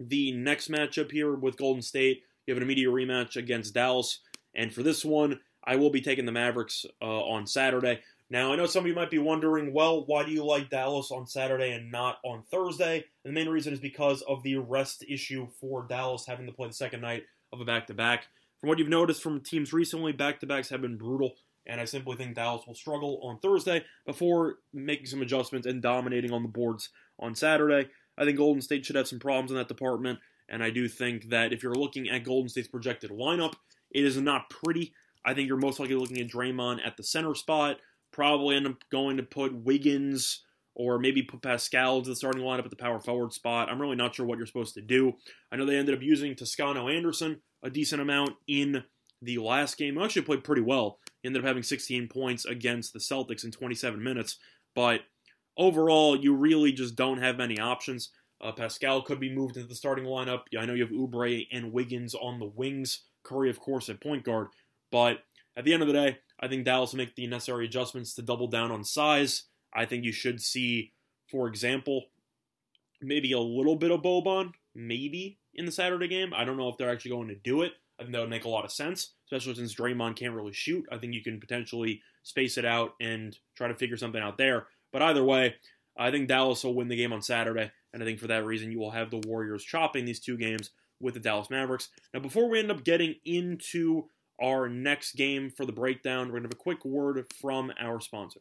the 0.00 0.32
next 0.32 0.70
matchup 0.70 1.12
here 1.12 1.34
with 1.34 1.56
Golden 1.56 1.82
State, 1.82 2.22
you 2.46 2.54
have 2.54 2.58
an 2.58 2.62
immediate 2.62 2.90
rematch 2.90 3.36
against 3.36 3.74
Dallas. 3.74 4.20
And 4.54 4.72
for 4.72 4.82
this 4.82 5.04
one, 5.04 5.40
I 5.64 5.76
will 5.76 5.90
be 5.90 6.00
taking 6.00 6.24
the 6.24 6.32
Mavericks 6.32 6.86
uh, 7.02 7.04
on 7.04 7.46
Saturday. 7.46 8.00
Now, 8.30 8.52
I 8.52 8.56
know 8.56 8.66
some 8.66 8.84
of 8.84 8.88
you 8.88 8.94
might 8.94 9.10
be 9.10 9.18
wondering, 9.18 9.72
well, 9.72 10.04
why 10.06 10.24
do 10.24 10.30
you 10.30 10.44
like 10.44 10.70
Dallas 10.70 11.10
on 11.10 11.26
Saturday 11.26 11.72
and 11.72 11.90
not 11.90 12.18
on 12.24 12.44
Thursday? 12.50 13.04
And 13.24 13.30
the 13.30 13.32
main 13.32 13.48
reason 13.48 13.72
is 13.72 13.80
because 13.80 14.22
of 14.22 14.42
the 14.42 14.56
rest 14.56 15.04
issue 15.08 15.48
for 15.60 15.84
Dallas 15.88 16.26
having 16.26 16.46
to 16.46 16.52
play 16.52 16.68
the 16.68 16.74
second 16.74 17.00
night 17.00 17.24
of 17.52 17.60
a 17.60 17.64
back 17.64 17.88
to 17.88 17.94
back. 17.94 18.28
From 18.60 18.68
what 18.68 18.78
you've 18.78 18.88
noticed 18.88 19.22
from 19.22 19.40
teams 19.40 19.72
recently, 19.72 20.12
back 20.12 20.38
to 20.40 20.46
backs 20.46 20.68
have 20.68 20.82
been 20.82 20.96
brutal, 20.96 21.34
and 21.66 21.80
I 21.80 21.86
simply 21.86 22.16
think 22.16 22.36
Dallas 22.36 22.66
will 22.66 22.74
struggle 22.74 23.20
on 23.22 23.38
Thursday 23.40 23.84
before 24.06 24.56
making 24.72 25.06
some 25.06 25.22
adjustments 25.22 25.66
and 25.66 25.82
dominating 25.82 26.32
on 26.32 26.42
the 26.42 26.48
boards 26.48 26.90
on 27.18 27.34
Saturday. 27.34 27.88
I 28.20 28.24
think 28.24 28.36
Golden 28.36 28.62
State 28.62 28.84
should 28.84 28.96
have 28.96 29.08
some 29.08 29.18
problems 29.18 29.50
in 29.50 29.56
that 29.56 29.68
department, 29.68 30.18
and 30.48 30.62
I 30.62 30.70
do 30.70 30.86
think 30.88 31.30
that 31.30 31.52
if 31.52 31.62
you're 31.62 31.74
looking 31.74 32.08
at 32.08 32.24
Golden 32.24 32.48
State's 32.48 32.68
projected 32.68 33.10
lineup, 33.10 33.54
it 33.90 34.04
is 34.04 34.16
not 34.18 34.50
pretty. 34.50 34.92
I 35.24 35.34
think 35.34 35.48
you're 35.48 35.56
most 35.56 35.80
likely 35.80 35.96
looking 35.96 36.20
at 36.20 36.28
Draymond 36.28 36.86
at 36.86 36.96
the 36.96 37.02
center 37.02 37.34
spot. 37.34 37.78
Probably 38.12 38.56
end 38.56 38.66
up 38.66 38.76
going 38.90 39.16
to 39.16 39.22
put 39.22 39.54
Wiggins 39.54 40.44
or 40.74 40.98
maybe 40.98 41.22
put 41.22 41.42
Paschall 41.42 42.02
to 42.02 42.10
the 42.10 42.16
starting 42.16 42.42
lineup 42.42 42.64
at 42.64 42.70
the 42.70 42.76
power 42.76 43.00
forward 43.00 43.32
spot. 43.32 43.68
I'm 43.68 43.80
really 43.80 43.96
not 43.96 44.14
sure 44.14 44.26
what 44.26 44.38
you're 44.38 44.46
supposed 44.46 44.74
to 44.74 44.80
do. 44.80 45.14
I 45.50 45.56
know 45.56 45.66
they 45.66 45.76
ended 45.76 45.94
up 45.94 46.02
using 46.02 46.34
Toscano 46.34 46.88
Anderson 46.88 47.42
a 47.62 47.70
decent 47.70 48.00
amount 48.00 48.30
in 48.46 48.84
the 49.22 49.38
last 49.38 49.76
game. 49.76 49.98
Actually 49.98 50.22
played 50.22 50.44
pretty 50.44 50.62
well. 50.62 50.98
Ended 51.24 51.42
up 51.42 51.48
having 51.48 51.62
16 51.62 52.08
points 52.08 52.44
against 52.44 52.92
the 52.92 52.98
Celtics 52.98 53.44
in 53.44 53.50
27 53.50 54.02
minutes. 54.02 54.38
But 54.74 55.00
overall, 55.56 56.16
you 56.16 56.34
really 56.34 56.72
just 56.72 56.96
don't 56.96 57.18
have 57.18 57.36
many 57.36 57.58
options. 57.58 58.10
Uh, 58.40 58.52
Paschall 58.52 59.04
could 59.04 59.20
be 59.20 59.34
moved 59.34 59.56
into 59.56 59.68
the 59.68 59.74
starting 59.74 60.04
lineup. 60.04 60.42
I 60.58 60.64
know 60.64 60.74
you 60.74 60.82
have 60.82 60.92
Oubre 60.92 61.46
and 61.52 61.72
Wiggins 61.72 62.14
on 62.14 62.38
the 62.38 62.46
wings. 62.46 63.02
Curry, 63.22 63.50
of 63.50 63.60
course, 63.60 63.88
at 63.88 64.00
point 64.00 64.24
guard. 64.24 64.48
But 64.90 65.18
at 65.56 65.64
the 65.64 65.74
end 65.74 65.82
of 65.82 65.88
the 65.88 65.94
day, 65.94 66.18
I 66.40 66.48
think 66.48 66.64
Dallas 66.64 66.92
will 66.92 66.98
make 66.98 67.14
the 67.14 67.26
necessary 67.26 67.66
adjustments 67.66 68.14
to 68.14 68.22
double 68.22 68.46
down 68.46 68.70
on 68.70 68.82
size. 68.82 69.44
I 69.74 69.84
think 69.84 70.04
you 70.04 70.12
should 70.12 70.40
see, 70.40 70.92
for 71.30 71.46
example, 71.46 72.06
maybe 73.02 73.32
a 73.32 73.38
little 73.40 73.76
bit 73.76 73.90
of 73.90 74.02
Boban, 74.02 74.52
maybe 74.74 75.38
in 75.54 75.66
the 75.66 75.72
Saturday 75.72 76.08
game. 76.08 76.32
I 76.34 76.44
don't 76.44 76.56
know 76.56 76.68
if 76.68 76.78
they're 76.78 76.90
actually 76.90 77.12
going 77.12 77.28
to 77.28 77.34
do 77.34 77.62
it. 77.62 77.72
I 77.98 78.02
think 78.02 78.14
that 78.14 78.20
would 78.20 78.30
make 78.30 78.46
a 78.46 78.48
lot 78.48 78.64
of 78.64 78.72
sense, 78.72 79.12
especially 79.26 79.54
since 79.54 79.74
Draymond 79.74 80.16
can't 80.16 80.34
really 80.34 80.54
shoot. 80.54 80.86
I 80.90 80.96
think 80.96 81.12
you 81.12 81.22
can 81.22 81.38
potentially 81.38 82.00
space 82.22 82.56
it 82.56 82.64
out 82.64 82.94
and 83.00 83.36
try 83.54 83.68
to 83.68 83.74
figure 83.74 83.98
something 83.98 84.22
out 84.22 84.38
there. 84.38 84.68
But 84.92 85.02
either 85.02 85.24
way, 85.24 85.56
I 85.98 86.10
think 86.10 86.28
Dallas 86.28 86.64
will 86.64 86.74
win 86.74 86.88
the 86.88 86.96
game 86.96 87.12
on 87.12 87.22
Saturday, 87.22 87.70
and 87.92 88.02
I 88.02 88.06
think 88.06 88.18
for 88.18 88.28
that 88.28 88.44
reason 88.44 88.72
you 88.72 88.78
will 88.78 88.90
have 88.90 89.10
the 89.10 89.22
Warriors 89.26 89.64
chopping 89.64 90.04
these 90.04 90.20
two 90.20 90.36
games 90.36 90.70
with 91.00 91.14
the 91.14 91.20
Dallas 91.20 91.50
Mavericks. 91.50 91.88
Now, 92.12 92.20
before 92.20 92.48
we 92.48 92.58
end 92.58 92.70
up 92.70 92.84
getting 92.84 93.16
into 93.24 94.04
our 94.42 94.68
next 94.68 95.12
game 95.12 95.50
for 95.50 95.66
the 95.66 95.72
breakdown, 95.72 96.26
we're 96.26 96.40
going 96.40 96.42
to 96.44 96.48
have 96.48 96.54
a 96.54 96.56
quick 96.56 96.84
word 96.84 97.24
from 97.40 97.72
our 97.78 98.00
sponsor. 98.00 98.40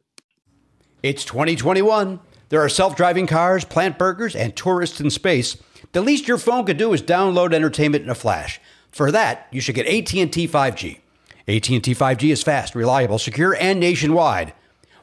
It's 1.01 1.23
2021. 1.23 2.19
There 2.49 2.61
are 2.61 2.69
self-driving 2.69 3.27
cars, 3.27 3.63
plant 3.63 3.97
burgers, 3.97 4.35
and 4.35 4.55
tourists 4.55 4.99
in 4.99 5.09
space. 5.09 5.57
The 5.93 6.01
least 6.01 6.27
your 6.27 6.37
phone 6.37 6.65
could 6.65 6.77
do 6.77 6.93
is 6.93 7.01
download 7.01 7.53
entertainment 7.53 8.03
in 8.03 8.09
a 8.09 8.15
flash. 8.15 8.59
For 8.91 9.11
that, 9.11 9.47
you 9.51 9.61
should 9.61 9.75
get 9.75 9.87
AT&T 9.87 10.47
5G. 10.47 10.99
AT&T 11.47 11.95
5G 11.95 12.31
is 12.31 12.43
fast, 12.43 12.75
reliable, 12.75 13.17
secure, 13.17 13.55
and 13.55 13.79
nationwide. 13.79 14.53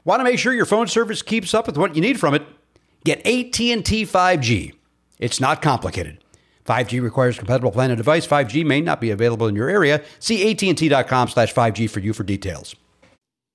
Want 0.07 0.21
to 0.21 0.25
make 0.25 0.39
sure 0.39 0.55
your 0.55 0.67
phone 0.67 0.87
service 0.87 1.21
keeps 1.21 1.53
up 1.53 1.67
with 1.67 1.77
what 1.77 1.97
you 1.97 2.01
need 2.01 2.21
from 2.21 2.33
it? 2.33 2.47
Get 3.05 3.19
AT&T 3.27 4.07
5G. 4.07 4.73
It's 5.19 5.41
not 5.41 5.61
complicated. 5.61 6.23
5G 6.65 7.03
requires 7.03 7.37
compatible 7.37 7.73
plan 7.73 7.91
and 7.91 7.99
device. 7.99 8.25
5G 8.25 8.65
may 8.65 8.81
not 8.81 9.01
be 9.01 9.11
available 9.11 9.49
in 9.49 9.57
your 9.57 9.69
area. 9.69 10.05
See 10.21 10.49
AT&T.com 10.49 11.27
slash 11.27 11.53
5G 11.53 11.91
for 11.91 11.99
you 11.99 12.13
for 12.13 12.23
details. 12.23 12.77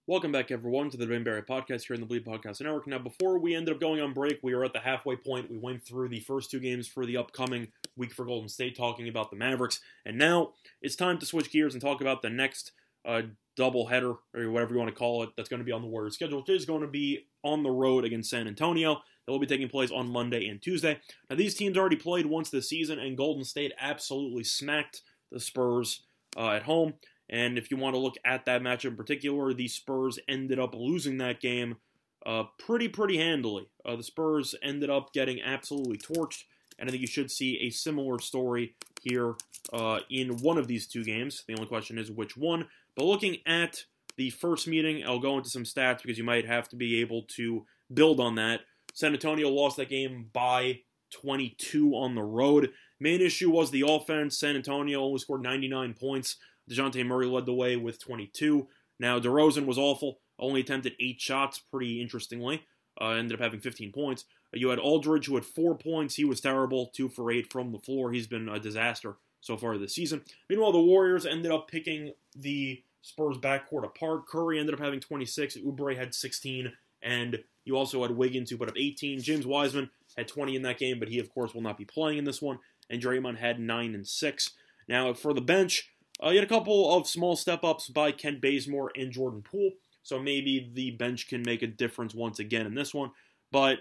Welcome 0.08 0.34
back, 0.34 0.52
everyone, 0.52 0.90
to 0.90 0.98
the 0.98 1.06
Dwayne 1.06 1.24
Barry 1.24 1.42
podcast 1.42 1.88
here 1.88 1.94
in 1.94 2.02
the 2.02 2.06
Bleav 2.06 2.26
Podcast 2.26 2.60
Network. 2.60 2.86
Now, 2.86 3.00
before 3.00 3.40
we 3.40 3.56
ended 3.56 3.74
up 3.76 3.80
going 3.80 4.02
on 4.02 4.12
break, 4.12 4.40
we 4.44 4.52
are 4.52 4.66
at 4.66 4.74
the 4.74 4.80
halfway 4.80 5.16
point. 5.16 5.50
We 5.50 5.58
went 5.58 5.86
through 5.86 6.10
the 6.10 6.20
first 6.20 6.52
two 6.52 6.60
games 6.60 6.86
for 6.86 7.06
the 7.06 7.16
upcoming 7.16 7.70
week 7.96 8.12
for 8.12 8.26
Golden 8.26 8.50
State, 8.50 8.76
talking 8.76 9.08
about 9.08 9.30
the 9.30 9.38
Mavericks. 9.38 9.80
And 10.06 10.18
now 10.18 10.52
it's 10.82 10.98
time 10.98 11.18
to 11.20 11.26
switch 11.26 11.50
gears 11.50 11.76
and 11.76 11.82
talk 11.82 12.02
about 12.02 12.22
the 12.22 12.30
next 12.30 12.74
uh, 13.06 13.22
double 13.56 13.88
header, 13.88 14.14
or 14.34 14.52
whatever 14.52 14.74
you 14.74 14.80
want 14.80 14.90
to 14.90 14.98
call 14.98 15.24
it, 15.24 15.30
that's 15.36 15.50
going 15.50 15.60
to 15.60 15.66
be 15.66 15.72
on 15.72 15.82
the 15.82 15.88
Warriors 15.88 16.16
schedule, 16.16 16.40
which 16.40 16.50
is 16.50 16.66
going 16.66 16.82
to 16.82 16.88
be 16.88 17.26
on 17.44 17.64
the 17.64 17.72
road 17.72 18.06
against 18.06 18.30
San 18.30 18.48
Antonio. 18.48 18.96
That 19.26 19.32
will 19.32 19.40
be 19.40 19.46
taking 19.46 19.70
place 19.70 19.92
on 19.92 20.12
Monday 20.12 20.48
and 20.48 20.62
Tuesday. 20.62 21.00
Now, 21.30 21.36
these 21.36 21.56
teams 21.56 21.78
already 21.78 21.96
played 21.96 22.26
once 22.26 22.50
this 22.50 22.70
season, 22.70 23.00
and 23.00 23.18
Golden 23.18 23.44
State 23.44 23.74
absolutely 23.80 24.44
smacked 24.44 25.02
the 25.32 25.40
Spurs 25.40 26.04
uh, 26.36 26.50
at 26.52 26.64
home. 26.64 26.94
And 27.30 27.58
if 27.58 27.72
you 27.72 27.78
want 27.78 27.96
to 27.96 28.00
look 28.00 28.16
at 28.26 28.46
that 28.46 28.62
match 28.62 28.84
in 28.84 28.96
particular, 28.96 29.54
the 29.54 29.68
Spurs 29.68 30.20
ended 30.28 30.60
up 30.60 30.76
losing 30.76 31.18
that 31.20 31.40
game 31.40 31.78
uh, 32.26 32.44
pretty, 32.60 32.88
pretty 32.88 33.18
handily. 33.18 33.70
Uh, 33.86 33.96
the 33.96 34.04
Spurs 34.04 34.54
ended 34.62 34.90
up 34.90 35.14
getting 35.14 35.42
absolutely 35.42 35.98
torched, 35.98 36.44
and 36.78 36.90
I 36.90 36.92
think 36.92 37.02
you 37.02 37.08
should 37.08 37.32
see 37.32 37.58
a 37.62 37.70
similar 37.70 38.20
story 38.20 38.76
here 39.02 39.36
uh, 39.72 40.00
in 40.10 40.38
one 40.38 40.58
of 40.58 40.68
these 40.68 40.88
two 40.88 41.04
games. 41.04 41.44
The 41.48 41.56
only 41.56 41.68
question 41.68 41.98
is 41.98 42.12
which 42.12 42.36
one. 42.36 42.68
But 42.96 43.06
looking 43.06 43.38
at 43.46 43.86
the 44.18 44.30
first 44.30 44.68
meeting, 44.68 45.04
I'll 45.06 45.20
go 45.20 45.38
into 45.38 45.50
some 45.50 45.64
stats 45.64 46.02
because 46.02 46.18
you 46.18 46.24
might 46.24 46.46
have 46.46 46.70
to 46.70 46.76
be 46.76 47.00
able 47.02 47.24
to 47.36 47.66
build 47.94 48.20
on 48.20 48.36
that. 48.36 48.62
San 48.94 49.14
Antonio 49.14 49.50
lost 49.50 49.78
that 49.78 49.90
game 49.90 50.30
by 50.34 50.82
22 51.12 51.92
on 51.94 52.16
the 52.16 52.24
road. 52.24 52.72
Main 53.00 53.22
issue 53.22 53.50
was 53.50 53.72
the 53.72 53.86
offense. 53.88 54.38
San 54.38 54.56
Antonio 54.56 55.02
only 55.02 55.20
scored 55.20 55.42
99 55.42 55.96
points. 56.00 56.38
DeJounte 56.70 57.06
Murray 57.06 57.28
led 57.28 57.46
the 57.46 57.54
way 57.54 57.76
with 57.76 58.02
22. 58.04 58.68
Now, 59.00 59.20
DeRozan 59.20 59.66
was 59.66 59.78
awful. 59.78 60.20
Only 60.38 60.62
attempted 60.62 60.94
eight 61.00 61.20
shots, 61.20 61.60
pretty 61.60 62.02
interestingly. 62.02 62.64
Uh, 63.00 63.12
ended 63.12 63.38
up 63.38 63.44
having 63.44 63.60
15 63.60 63.92
points. 63.92 64.26
You 64.54 64.70
had 64.70 64.80
Aldridge, 64.80 65.28
who 65.28 65.36
had 65.36 65.46
four 65.46 65.78
points. 65.78 66.16
He 66.16 66.26
was 66.26 66.42
terrible, 66.42 66.92
two 66.94 67.10
for 67.10 67.32
eight 67.32 67.52
from 67.52 67.72
the 67.72 67.80
floor. 67.80 68.12
He's 68.12 68.28
been 68.28 68.50
a 68.50 68.60
disaster 68.60 69.16
so 69.42 69.58
far 69.58 69.78
this 69.78 69.96
season. 69.96 70.22
Meanwhile, 70.50 70.72
the 70.72 70.80
Warriors 70.80 71.26
ended 71.26 71.52
up 71.52 71.68
picking 71.68 72.14
the 72.36 72.82
Spurs 73.02 73.38
backcourt 73.38 73.84
apart. 73.84 74.28
Curry 74.28 74.60
ended 74.60 74.76
up 74.76 74.80
having 74.80 75.00
26. 75.00 75.58
Oubre 75.58 75.98
had 75.98 76.14
16. 76.14 76.72
And 77.02 77.44
you 77.66 77.76
also 77.76 78.04
had 78.04 78.12
Wiggins, 78.12 78.50
who 78.50 78.58
put 78.58 78.70
up 78.70 78.78
18. 78.78 79.22
James 79.22 79.46
Wiseman 79.46 79.90
had 80.16 80.28
20 80.28 80.56
in 80.56 80.62
that 80.62 80.78
game, 80.78 81.00
but 81.00 81.10
he, 81.10 81.20
of 81.20 81.34
course, 81.34 81.54
will 81.54 81.62
not 81.62 81.78
be 81.78 81.86
playing 81.86 82.20
in 82.20 82.26
this 82.26 82.42
one. 82.42 82.60
And 82.90 83.02
Draymond 83.02 83.38
had 83.38 83.60
9 83.60 83.96
and 83.96 84.08
6. 84.08 84.52
Now, 84.88 85.14
for 85.14 85.34
the 85.34 85.42
bench, 85.42 85.90
uh, 86.24 86.30
you 86.30 86.36
had 86.36 86.46
a 86.46 86.50
couple 86.50 86.96
of 86.96 87.08
small 87.08 87.36
step 87.36 87.64
ups 87.64 87.90
by 87.90 88.12
Kent 88.12 88.42
Bazemore 88.42 88.92
and 88.96 89.12
Jordan 89.12 89.42
Poole. 89.42 89.72
So 90.04 90.20
maybe 90.20 90.72
the 90.74 90.92
bench 90.92 91.28
can 91.28 91.44
make 91.44 91.62
a 91.62 91.68
difference 91.68 92.14
once 92.14 92.40
again 92.40 92.66
in 92.66 92.76
this 92.76 92.94
one. 92.94 93.12
But 93.52 93.80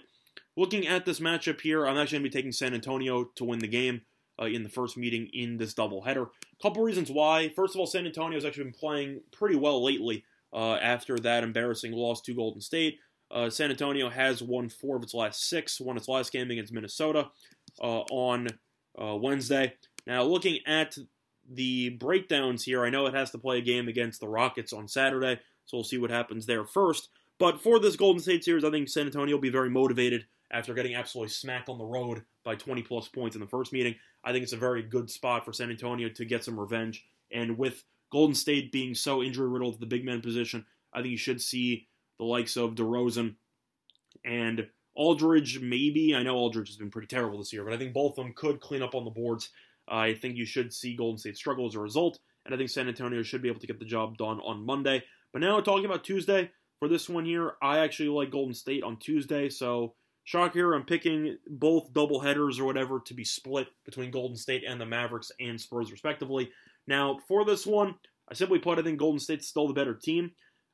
looking 0.57 0.87
at 0.87 1.05
this 1.05 1.21
matchup 1.21 1.61
here, 1.61 1.87
I'm 1.87 1.97
actually 1.97 2.19
going 2.19 2.31
to 2.31 2.31
be 2.31 2.39
taking 2.39 2.53
San 2.53 2.75
Antonio 2.75 3.25
to 3.37 3.45
win 3.45 3.59
the 3.59 3.69
game 3.69 4.03
uh, 4.41 4.47
in 4.47 4.63
the 4.63 4.69
first 4.69 4.97
meeting 4.97 5.29
in 5.33 5.57
this 5.57 5.75
doubleheader. 5.75 6.27
A 6.27 6.63
couple 6.63 6.83
reasons 6.83 7.11
why. 7.11 7.49
First 7.51 7.75
of 7.75 7.81
all, 7.81 7.87
San 7.87 8.07
Antonio 8.07 8.37
has 8.37 8.45
actually 8.45 8.65
been 8.65 8.73
playing 8.73 9.21
pretty 9.33 9.57
well 9.57 9.85
lately 9.85 10.25
uh, 10.53 10.75
after 10.75 11.19
that 11.19 11.45
embarrassing 11.45 11.93
loss 11.93 12.21
to 12.23 12.35
Golden 12.35 12.61
State. 12.61 12.99
Uh, 13.31 13.49
San 13.49 13.71
Antonio 13.71 14.09
has 14.09 14.43
won 14.43 14.69
four 14.69 14.97
of 14.97 15.03
its 15.03 15.15
last 15.15 15.49
six, 15.49 15.81
won 15.81 15.97
its 15.97 16.09
last 16.09 16.33
game 16.33 16.51
against 16.51 16.73
Minnesota 16.73 17.29
uh, 17.81 18.01
on 18.11 18.49
uh, 19.01 19.17
Wednesday. 19.17 19.75
Now, 20.07 20.25
looking 20.25 20.59
at 20.67 20.97
the 21.49 21.91
breakdowns 21.91 22.65
here, 22.65 22.85
I 22.85 22.91
know 22.91 23.07
it 23.07 23.15
has 23.15 23.31
to 23.33 23.39
play 23.39 23.59
a 23.59 23.63
game 23.63 23.89
against 23.89 24.21
the 24.21 24.29
Rockets 24.29 24.73
on 24.73 24.89
Saturday, 24.89 25.39
so 25.67 25.77
we'll 25.77 25.85
see 25.85 25.99
what 25.99 26.11
happens 26.11 26.47
there 26.47 26.65
first. 26.65 27.09
But 27.39 27.61
for 27.61 27.79
this 27.79 27.97
Golden 27.97 28.21
State 28.21 28.45
series, 28.45 28.65
I 28.65 28.71
think 28.71 28.89
San 28.89 29.07
Antonio 29.07 29.37
will 29.37 29.41
be 29.41 29.49
very 29.49 29.71
motivated 29.71 30.27
after 30.51 30.75
getting 30.75 30.95
absolutely 30.95 31.31
smacked 31.31 31.69
on 31.69 31.79
the 31.79 31.85
road 31.85 32.23
by 32.45 32.55
20 32.55 32.83
plus 32.83 33.09
points 33.09 33.37
in 33.37 33.41
the 33.41 33.47
first 33.47 33.73
meeting. 33.73 33.95
I 34.25 34.33
think 34.33 34.43
it's 34.43 34.53
a 34.53 34.59
very 34.59 34.83
good 34.83 35.11
spot 35.11 35.45
for 35.45 35.53
San 35.53 35.71
Antonio 35.71 36.09
to 36.09 36.25
get 36.25 36.45
some 36.45 36.59
revenge. 36.59 37.05
And 37.33 37.57
with 37.57 37.85
Golden 38.11 38.35
State 38.35 38.73
being 38.73 38.95
so 38.95 39.23
injury 39.23 39.49
riddled 39.49 39.75
at 39.75 39.81
the 39.81 39.87
big 39.87 40.05
man 40.05 40.21
position, 40.21 40.67
I 40.93 40.99
think 41.01 41.13
you 41.13 41.17
should 41.19 41.41
see 41.41 41.89
the 42.19 42.25
likes 42.25 42.57
of 42.57 42.75
DeRozan 42.75 43.37
and 44.25 44.67
Aldridge, 44.95 45.61
maybe. 45.61 46.15
I 46.15 46.23
know 46.23 46.37
Aldridge 46.37 46.69
has 46.69 46.77
been 46.77 46.91
pretty 46.91 47.07
terrible 47.07 47.39
this 47.39 47.53
year, 47.53 47.65
but 47.65 47.73
I 47.73 47.79
think 47.79 47.95
both 47.95 48.19
of 48.19 48.25
them 48.25 48.35
could 48.35 48.61
clean 48.61 48.83
up 48.83 48.95
on 48.95 49.05
the 49.05 49.11
boards. 49.11 49.51
I 49.89 50.15
think 50.15 50.37
you 50.37 50.45
should 50.45 50.73
see 50.73 50.97
Golden 50.97 51.19
State 51.19 51.37
struggle 51.37 51.67
as 51.67 51.75
a 51.75 51.81
result, 51.81 52.19
and 52.45 52.55
I 52.55 52.59
think 52.59 52.71
San 52.71 52.89
Antonio 52.89 53.23
should 53.23 53.43
be 53.43 53.49
able 53.49 53.61
to 53.61 53.67
get 53.67 53.79
the 53.79 53.85
job 53.85 54.19
done 54.19 54.41
on 54.41 54.67
Monday. 54.67 55.03
But 55.33 55.41
now 55.41 55.57
we're 55.57 55.63
talking 55.63 55.85
about 55.85 56.05
Tuesday, 56.05 56.51
for 56.81 56.89
this 56.89 57.09
one 57.09 57.25
here, 57.25 57.53
I 57.63 57.79
actually 57.79 58.09
like 58.09 58.31
Golden 58.31 58.55
State 58.55 58.83
on 58.83 58.97
Tuesday, 58.97 59.49
so 59.49 59.95
shock 60.31 60.55
here, 60.55 60.75
I'm 60.75 60.85
picking 60.85 61.37
both 61.49 61.93
double 61.93 62.21
headers 62.21 62.61
or 62.61 62.65
whatever 62.65 63.01
to 63.01 63.15
be 63.15 63.25
split 63.25 63.67
between 63.85 64.13
Golden 64.13 64.37
State 64.37 64.63
and 64.65 64.81
the 64.81 64.87
Mavericks 64.87 65.33
and 65.41 65.61
Spurs, 65.61 65.91
respectively. 65.91 66.53
Now, 66.87 67.19
for 67.27 67.45
this 67.45 67.67
one, 67.67 67.97
I 68.31 68.35
simply 68.35 68.61
put, 68.61 68.79
I 68.79 68.83
think 68.83 69.01
Golden 69.01 69.19
State's 69.19 69.49
still 69.49 69.67
the 69.67 69.75
better 69.75 69.95
team. 69.95 70.31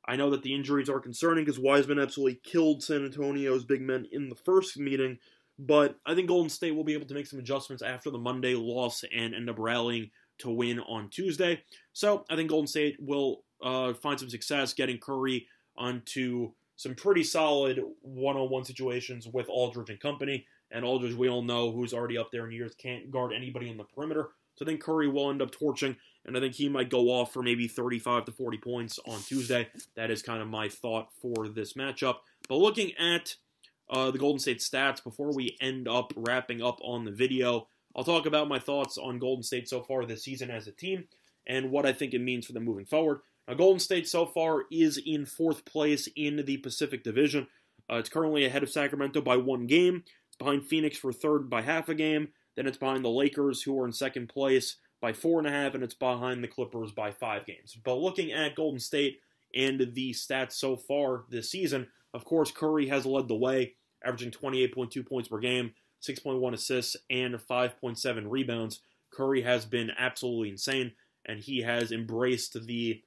I 0.06 0.16
know 0.16 0.28
that 0.28 0.42
the 0.42 0.54
injuries 0.54 0.90
are 0.90 1.00
concerning 1.00 1.46
because 1.46 1.58
Wiseman 1.58 1.98
absolutely 1.98 2.38
killed 2.44 2.82
San 2.82 3.06
Antonio's 3.06 3.64
big 3.64 3.80
men 3.80 4.06
in 4.12 4.28
the 4.28 4.36
first 4.36 4.78
meeting, 4.78 5.16
but 5.58 5.96
I 6.04 6.14
think 6.14 6.28
Golden 6.28 6.50
State 6.50 6.76
will 6.76 6.84
be 6.84 6.92
able 6.92 7.06
to 7.06 7.14
make 7.14 7.26
some 7.26 7.38
adjustments 7.38 7.82
after 7.82 8.10
the 8.10 8.18
Monday 8.18 8.54
loss 8.54 9.04
and 9.10 9.34
end 9.34 9.48
up 9.48 9.58
rallying 9.58 10.10
to 10.40 10.50
win 10.50 10.80
on 10.80 11.08
Tuesday. 11.08 11.62
So 11.94 12.26
I 12.28 12.36
think 12.36 12.50
Golden 12.50 12.66
State 12.66 12.98
will 13.00 13.42
uh, 13.62 13.94
find 13.94 14.20
some 14.20 14.28
success 14.28 14.74
getting 14.74 14.98
Curry 14.98 15.46
onto 15.78 16.52
some 16.76 16.94
pretty 16.94 17.24
solid 17.24 17.82
one-on-one 18.02 18.64
situations 18.64 19.26
with 19.26 19.46
Aldridge 19.48 19.90
and 19.90 20.00
company. 20.00 20.46
And 20.70 20.84
Aldridge, 20.84 21.14
we 21.14 21.28
all 21.28 21.42
know, 21.42 21.72
who's 21.72 21.94
already 21.94 22.18
up 22.18 22.30
there 22.30 22.44
in 22.46 22.52
years, 22.52 22.74
can't 22.76 23.10
guard 23.10 23.32
anybody 23.32 23.70
in 23.70 23.76
the 23.76 23.84
perimeter. 23.84 24.30
So 24.56 24.64
I 24.64 24.68
think 24.68 24.82
Curry 24.82 25.08
will 25.08 25.30
end 25.30 25.42
up 25.42 25.50
torching, 25.50 25.96
and 26.24 26.36
I 26.36 26.40
think 26.40 26.54
he 26.54 26.68
might 26.68 26.88
go 26.88 27.08
off 27.10 27.32
for 27.32 27.42
maybe 27.42 27.68
35 27.68 28.24
to 28.24 28.32
40 28.32 28.58
points 28.58 28.98
on 29.06 29.20
Tuesday. 29.20 29.68
That 29.96 30.10
is 30.10 30.22
kind 30.22 30.40
of 30.40 30.48
my 30.48 30.68
thought 30.68 31.08
for 31.20 31.48
this 31.48 31.74
matchup. 31.74 32.16
But 32.48 32.56
looking 32.56 32.92
at 32.98 33.36
uh, 33.90 34.10
the 34.10 34.18
Golden 34.18 34.38
State 34.38 34.60
stats 34.60 35.04
before 35.04 35.32
we 35.34 35.56
end 35.60 35.88
up 35.88 36.12
wrapping 36.16 36.62
up 36.62 36.78
on 36.82 37.04
the 37.04 37.10
video, 37.10 37.68
I'll 37.94 38.04
talk 38.04 38.26
about 38.26 38.48
my 38.48 38.58
thoughts 38.58 38.98
on 38.98 39.18
Golden 39.18 39.42
State 39.42 39.68
so 39.68 39.82
far 39.82 40.04
this 40.04 40.24
season 40.24 40.50
as 40.50 40.66
a 40.66 40.72
team 40.72 41.04
and 41.46 41.70
what 41.70 41.86
I 41.86 41.92
think 41.92 42.14
it 42.14 42.20
means 42.20 42.46
for 42.46 42.52
them 42.52 42.64
moving 42.64 42.86
forward. 42.86 43.20
Now, 43.48 43.54
Golden 43.54 43.78
State 43.78 44.08
so 44.08 44.26
far 44.26 44.64
is 44.70 44.98
in 44.98 45.24
fourth 45.24 45.64
place 45.64 46.08
in 46.16 46.44
the 46.44 46.56
Pacific 46.58 47.04
Division. 47.04 47.46
Uh, 47.90 47.96
it's 47.96 48.08
currently 48.08 48.44
ahead 48.44 48.62
of 48.62 48.70
Sacramento 48.70 49.20
by 49.20 49.36
one 49.36 49.66
game. 49.66 50.02
It's 50.28 50.36
behind 50.36 50.66
Phoenix 50.66 50.98
for 50.98 51.12
third 51.12 51.48
by 51.48 51.62
half 51.62 51.88
a 51.88 51.94
game. 51.94 52.28
Then 52.56 52.66
it's 52.66 52.78
behind 52.78 53.04
the 53.04 53.10
Lakers, 53.10 53.62
who 53.62 53.78
are 53.80 53.86
in 53.86 53.92
second 53.92 54.28
place 54.28 54.76
by 55.00 55.12
four 55.12 55.38
and 55.38 55.46
a 55.46 55.50
half, 55.50 55.74
and 55.74 55.84
it's 55.84 55.94
behind 55.94 56.42
the 56.42 56.48
Clippers 56.48 56.90
by 56.90 57.12
five 57.12 57.46
games. 57.46 57.76
But 57.84 57.96
looking 57.96 58.32
at 58.32 58.56
Golden 58.56 58.80
State 58.80 59.20
and 59.54 59.78
the 59.94 60.10
stats 60.12 60.52
so 60.52 60.76
far 60.76 61.24
this 61.30 61.50
season, 61.50 61.88
of 62.14 62.24
course, 62.24 62.50
Curry 62.50 62.88
has 62.88 63.06
led 63.06 63.28
the 63.28 63.36
way, 63.36 63.74
averaging 64.04 64.30
28.2 64.30 65.06
points 65.06 65.28
per 65.28 65.38
game, 65.38 65.74
6.1 66.02 66.52
assists, 66.54 66.96
and 67.10 67.34
5.7 67.34 68.24
rebounds. 68.26 68.80
Curry 69.12 69.42
has 69.42 69.64
been 69.66 69.90
absolutely 69.96 70.48
insane, 70.50 70.92
and 71.24 71.40
he 71.40 71.60
has 71.60 71.92
embraced 71.92 72.66
the 72.66 73.02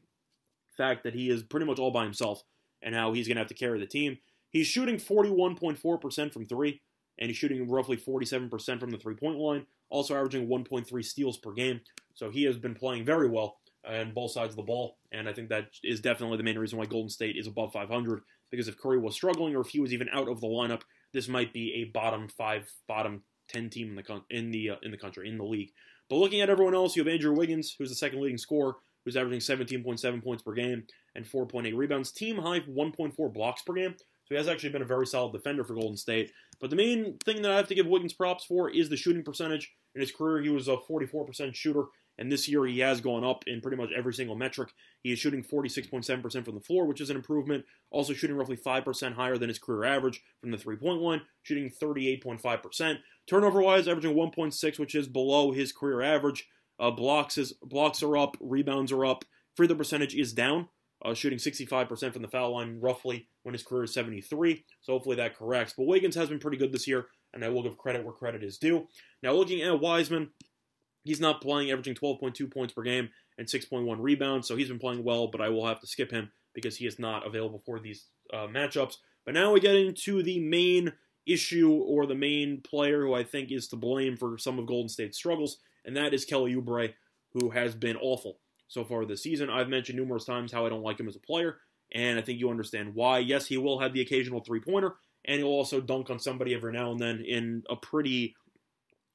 fact 0.80 1.04
that 1.04 1.14
he 1.14 1.30
is 1.30 1.44
pretty 1.44 1.66
much 1.66 1.80
all 1.80 1.92
by 1.92 2.04
himself 2.04 2.44
and 2.82 2.96
how 2.96 3.14
he's 3.14 3.28
going 3.28 3.36
to 3.36 3.42
have 3.42 3.50
to 3.50 3.54
carry 3.54 3.80
the 3.80 3.86
team. 3.86 4.18
He's 4.50 4.68
shooting 4.68 4.96
41.4% 4.96 6.34
from 6.34 6.46
three, 6.46 6.82
and 7.20 7.30
he's 7.30 7.38
shooting 7.38 7.70
roughly 7.70 7.98
47% 7.98 8.80
from 8.80 8.90
the 8.90 8.98
three 8.98 9.16
point 9.16 9.38
line, 9.38 9.66
also 9.90 10.16
averaging 10.16 10.48
1.3 10.48 11.06
steals 11.06 11.38
per 11.38 11.52
game. 11.52 11.82
So 12.16 12.30
he 12.32 12.44
has 12.46 12.58
been 12.58 12.76
playing 12.76 13.06
very 13.06 13.30
well 13.30 13.58
on 13.88 14.14
both 14.14 14.32
sides 14.32 14.52
of 14.52 14.58
the 14.58 14.64
ball, 14.64 14.98
and 15.12 15.30
I 15.30 15.34
think 15.34 15.50
that 15.50 15.68
is 15.84 16.02
definitely 16.02 16.38
the 16.38 16.44
main 16.44 16.58
reason 16.58 16.80
why 16.80 16.86
Golden 16.86 17.10
State 17.10 17.36
is 17.38 17.48
above 17.48 17.74
500. 17.74 18.22
Because 18.50 18.68
if 18.68 18.80
Curry 18.80 18.98
was 18.98 19.14
struggling, 19.14 19.56
or 19.56 19.62
if 19.62 19.68
he 19.68 19.80
was 19.80 19.94
even 19.94 20.10
out 20.12 20.28
of 20.28 20.42
the 20.42 20.48
lineup, 20.48 20.82
this 21.14 21.28
might 21.28 21.54
be 21.54 21.74
a 21.76 21.92
bottom 21.92 22.28
five, 22.28 22.72
bottom 22.88 23.24
ten 23.48 23.70
team 23.70 23.90
in 23.90 23.96
the 23.96 24.22
in 24.30 24.52
the 24.52 24.72
uh, 24.72 24.76
in 24.82 24.92
the 24.92 24.98
country 24.98 25.30
in 25.30 25.38
the 25.38 25.44
league. 25.44 25.72
But 26.10 26.18
looking 26.18 26.42
at 26.42 26.50
everyone 26.50 26.74
else, 26.74 26.96
you 26.96 27.04
have 27.04 27.14
Andrew 27.14 27.36
Wiggins, 27.36 27.76
who's 27.78 27.90
the 27.90 27.96
second 27.96 28.22
leading 28.22 28.38
scorer, 28.38 28.76
who's 29.10 29.18
averaging 29.18 29.40
17.7 29.40 30.24
points 30.24 30.44
per 30.44 30.54
game 30.54 30.84
and 31.16 31.26
4.8 31.26 31.76
rebounds. 31.76 32.12
Team 32.12 32.38
high 32.38 32.60
1.4 32.60 33.34
blocks 33.34 33.64
per 33.64 33.74
game. 33.74 33.96
So 33.98 34.36
he 34.36 34.38
has 34.38 34.48
actually 34.48 34.70
been 34.70 34.84
a 34.84 34.86
very 34.86 35.08
solid 35.08 35.34
defender 35.34 35.64
for 35.64 35.74
Golden 35.74 35.98
State. 35.98 36.32
But 36.62 36.70
the 36.70 36.76
main 36.76 37.18
thing 37.26 37.42
that 37.42 37.52
I 37.52 37.58
have 37.58 37.68
to 37.70 37.76
give 37.76 37.88
Wiggins 37.88 38.14
props 38.14 38.46
for 38.46 38.70
is 38.70 38.90
the 38.90 38.98
shooting 38.98 39.24
percentage. 39.24 39.74
In 39.96 40.02
his 40.02 40.12
career, 40.12 40.44
he 40.44 40.50
was 40.50 40.68
a 40.68 40.78
44% 40.78 41.56
shooter, 41.56 41.86
and 42.20 42.32
this 42.32 42.48
year 42.48 42.64
he 42.68 42.78
has 42.80 43.02
gone 43.02 43.24
up 43.24 43.44
in 43.48 43.60
pretty 43.60 43.78
much 43.78 43.90
every 43.96 44.14
single 44.14 44.36
metric. 44.36 44.70
He 45.02 45.12
is 45.12 45.18
shooting 45.18 45.44
46.7% 45.44 46.46
from 46.46 46.54
the 46.54 46.62
floor, 46.62 46.86
which 46.86 47.02
is 47.02 47.10
an 47.10 47.16
improvement. 47.16 47.66
Also 47.90 48.14
shooting 48.14 48.36
roughly 48.36 48.58
5% 48.58 49.14
higher 49.14 49.40
than 49.40 49.50
his 49.50 49.58
career 49.58 49.86
average 49.86 50.22
from 50.42 50.52
the 50.52 50.60
three 50.60 50.76
point 50.76 51.02
line, 51.02 51.22
shooting 51.42 51.72
38.5%. 51.82 52.98
Turnover 53.28 53.62
wise, 53.62 53.88
averaging 53.88 54.16
1.6, 54.16 54.78
which 54.78 54.94
is 54.94 55.08
below 55.08 55.52
his 55.52 55.72
career 55.72 56.04
average. 56.04 56.48
Uh, 56.80 56.92
blocks 56.92 57.38
is 57.38 57.54
blocks 57.62 58.02
are 58.04 58.18
up, 58.18 58.38
rebounds 58.40 58.92
are 58.92 59.06
up. 59.06 59.26
Free 59.56 59.68
throw 59.68 59.76
percentage 59.76 60.16
is 60.16 60.32
down, 60.32 60.70
uh, 61.04 61.14
shooting 61.14 61.40
65% 61.40 62.14
from 62.14 62.22
the 62.22 62.28
foul 62.28 62.54
line 62.54 62.80
roughly 62.80 63.28
when 63.44 63.54
his 63.54 63.64
career 63.64 63.84
is 63.84 63.94
73. 63.94 64.64
So 64.82 64.94
hopefully 64.94 65.18
that 65.18 65.38
corrects. 65.38 65.74
But 65.78 65.88
Wiggins 65.88 66.16
has 66.16 66.30
been 66.30 66.40
pretty 66.40 66.58
good 66.58 66.72
this 66.72 66.88
year, 66.88 67.08
and 67.34 67.44
I 67.44 67.50
will 67.50 67.64
give 67.64 67.78
credit 67.78 68.06
where 68.06 68.14
credit 68.14 68.44
is 68.44 68.58
due. 68.58 68.88
Now 69.22 69.34
looking 69.34 69.62
at 69.62 69.80
Wiseman, 69.80 70.30
he's 71.04 71.20
not 71.20 71.42
playing, 71.42 71.72
averaging 71.72 71.96
12.2 71.96 72.52
points 72.52 72.74
per 72.74 72.84
game 72.84 73.10
and 73.38 73.48
6.1 73.48 73.98
rebounds. 74.00 74.48
So 74.48 74.56
he's 74.56 74.70
been 74.70 74.80
playing 74.80 75.04
well, 75.04 75.28
but 75.28 75.42
I 75.42 75.50
will 75.50 75.68
have 75.68 75.82
to 75.82 75.88
skip 75.88 76.12
him 76.12 76.32
because 76.54 76.78
he 76.78 76.86
is 76.86 77.00
not 77.00 77.26
available 77.26 77.62
for 77.66 77.80
these 77.80 78.06
uh, 78.34 78.48
matchups. 78.48 78.96
But 79.26 79.34
now 79.34 79.52
we 79.52 79.60
get 79.60 79.76
into 79.76 80.24
the 80.24 80.40
main 80.40 80.94
issue 81.28 81.72
or 81.72 82.06
the 82.06 82.16
main 82.16 82.62
player 82.62 83.02
who 83.04 83.14
I 83.14 83.24
think 83.24 83.52
is 83.52 83.68
to 83.70 83.76
blame 83.76 84.18
for 84.18 84.38
some 84.38 84.58
of 84.58 84.66
Golden 84.66 84.90
State's 84.90 85.18
struggles, 85.18 85.58
and 85.86 85.96
that 85.98 86.14
is 86.14 86.26
Kelly 86.26 86.56
Oubre, 86.56 86.94
who 87.34 87.52
has 87.52 87.76
been 87.76 87.98
awful 87.98 88.40
so 88.68 88.84
far 88.84 89.06
this 89.06 89.24
season. 89.24 89.50
I've 89.50 89.70
mentioned 89.70 89.98
numerous 89.98 90.26
times 90.26 90.52
how 90.52 90.66
I 90.66 90.70
don't 90.70 90.84
like 90.84 91.00
him 91.00 91.08
as 91.08 91.16
a 91.16 91.20
player, 91.20 91.58
and 91.94 92.18
I 92.18 92.22
think 92.22 92.40
you 92.40 92.50
understand 92.50 92.96
why. 92.96 93.20
Yes, 93.20 93.48
he 93.48 93.58
will 93.58 93.80
have 93.80 93.94
the 93.94 94.02
occasional 94.02 94.42
three 94.42 94.60
pointer, 94.60 94.96
and 95.26 95.40
he'll 95.40 95.48
also 95.48 95.82
dunk 95.82 96.10
on 96.10 96.20
somebody 96.20 96.54
every 96.54 96.74
now 96.74 96.92
and 96.92 97.00
then 97.00 97.24
in 97.26 97.64
a 97.70 97.76
pretty 97.76 98.36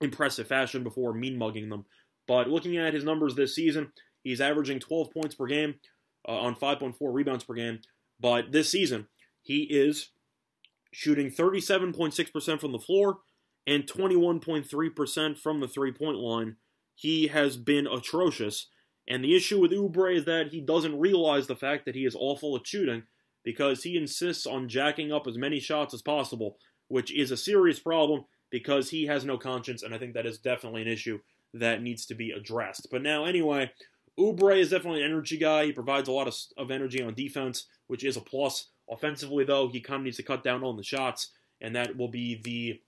impressive 0.00 0.49
fashion 0.49 0.83
before 0.83 1.14
mean 1.14 1.38
mugging 1.38 1.68
them. 1.68 1.87
But 2.26 2.49
looking 2.49 2.76
at 2.76 2.94
his 2.94 3.04
numbers 3.04 3.35
this 3.35 3.54
season, 3.54 3.92
he's 4.23 4.40
averaging 4.40 4.80
12 4.80 5.11
points 5.11 5.35
per 5.35 5.47
game 5.47 5.76
uh, 6.28 6.33
on 6.33 6.54
5.4 6.54 6.94
rebounds 7.00 7.44
per 7.44 7.54
game. 7.54 7.80
But 8.21 8.52
this 8.52 8.71
season, 8.71 9.09
he 9.42 9.62
is 9.62 10.11
shooting 10.92 11.30
37.6% 11.30 12.61
from 12.61 12.73
the 12.73 12.78
floor 12.78 13.18
and 13.66 13.87
21.3% 13.87 15.38
from 15.38 15.61
the 15.61 15.68
three 15.68 15.92
point 15.92 16.18
line. 16.18 16.56
He 16.94 17.28
has 17.28 17.56
been 17.56 17.87
atrocious. 17.87 18.68
And 19.09 19.23
the 19.23 19.37
issue 19.37 19.61
with 19.61 19.73
Oubre 19.73 20.16
is 20.16 20.25
that 20.25 20.49
he 20.52 20.61
doesn't 20.61 20.99
realize 20.99 21.47
the 21.47 21.56
fact 21.56 21.85
that 21.85 21.94
he 21.94 22.04
is 22.04 22.16
awful 22.18 22.56
at 22.56 22.66
shooting 22.66 23.04
because 23.44 23.83
he 23.83 23.97
insists 23.97 24.47
on 24.47 24.68
jacking 24.68 25.12
up 25.12 25.26
as 25.26 25.37
many 25.37 25.61
shots 25.61 25.92
as 25.92 26.00
possible, 26.00 26.56
which 26.88 27.12
is 27.12 27.30
a 27.30 27.37
serious 27.37 27.78
problem 27.78 28.25
because 28.50 28.90
he 28.90 29.06
has 29.06 29.25
no 29.25 29.37
conscience, 29.37 29.83
and 29.83 29.94
I 29.94 29.99
think 29.99 30.14
that 30.14 30.26
is 30.26 30.38
definitely 30.38 30.83
an 30.83 30.88
issue 30.88 31.18
that 31.52 31.83
needs 31.83 32.06
to 32.06 32.14
be 32.14 32.30
addressed. 32.30 32.88
But 32.90 33.02
now, 33.02 33.25
anyway, 33.25 33.73
Oubre 34.18 34.59
is 34.59 34.71
definitely 34.71 35.02
an 35.02 35.11
energy 35.11 35.37
guy. 35.37 35.66
He 35.66 35.73
provides 35.73 36.09
a 36.09 36.12
lot 36.12 36.28
of, 36.28 36.37
of 36.56 36.71
energy 36.71 37.02
on 37.02 37.14
defense, 37.14 37.66
which 37.88 38.04
is 38.04 38.16
a 38.16 38.21
plus. 38.21 38.68
Offensively, 38.88 39.44
though, 39.44 39.68
he 39.68 39.80
kind 39.80 40.00
of 40.00 40.04
needs 40.04 40.18
to 40.18 40.23
cut 40.23 40.44
down 40.44 40.62
on 40.62 40.76
the 40.76 40.83
shots, 40.83 41.33
and 41.61 41.75
that 41.75 41.97
will 41.97 42.09
be 42.11 42.40
the 42.42 42.80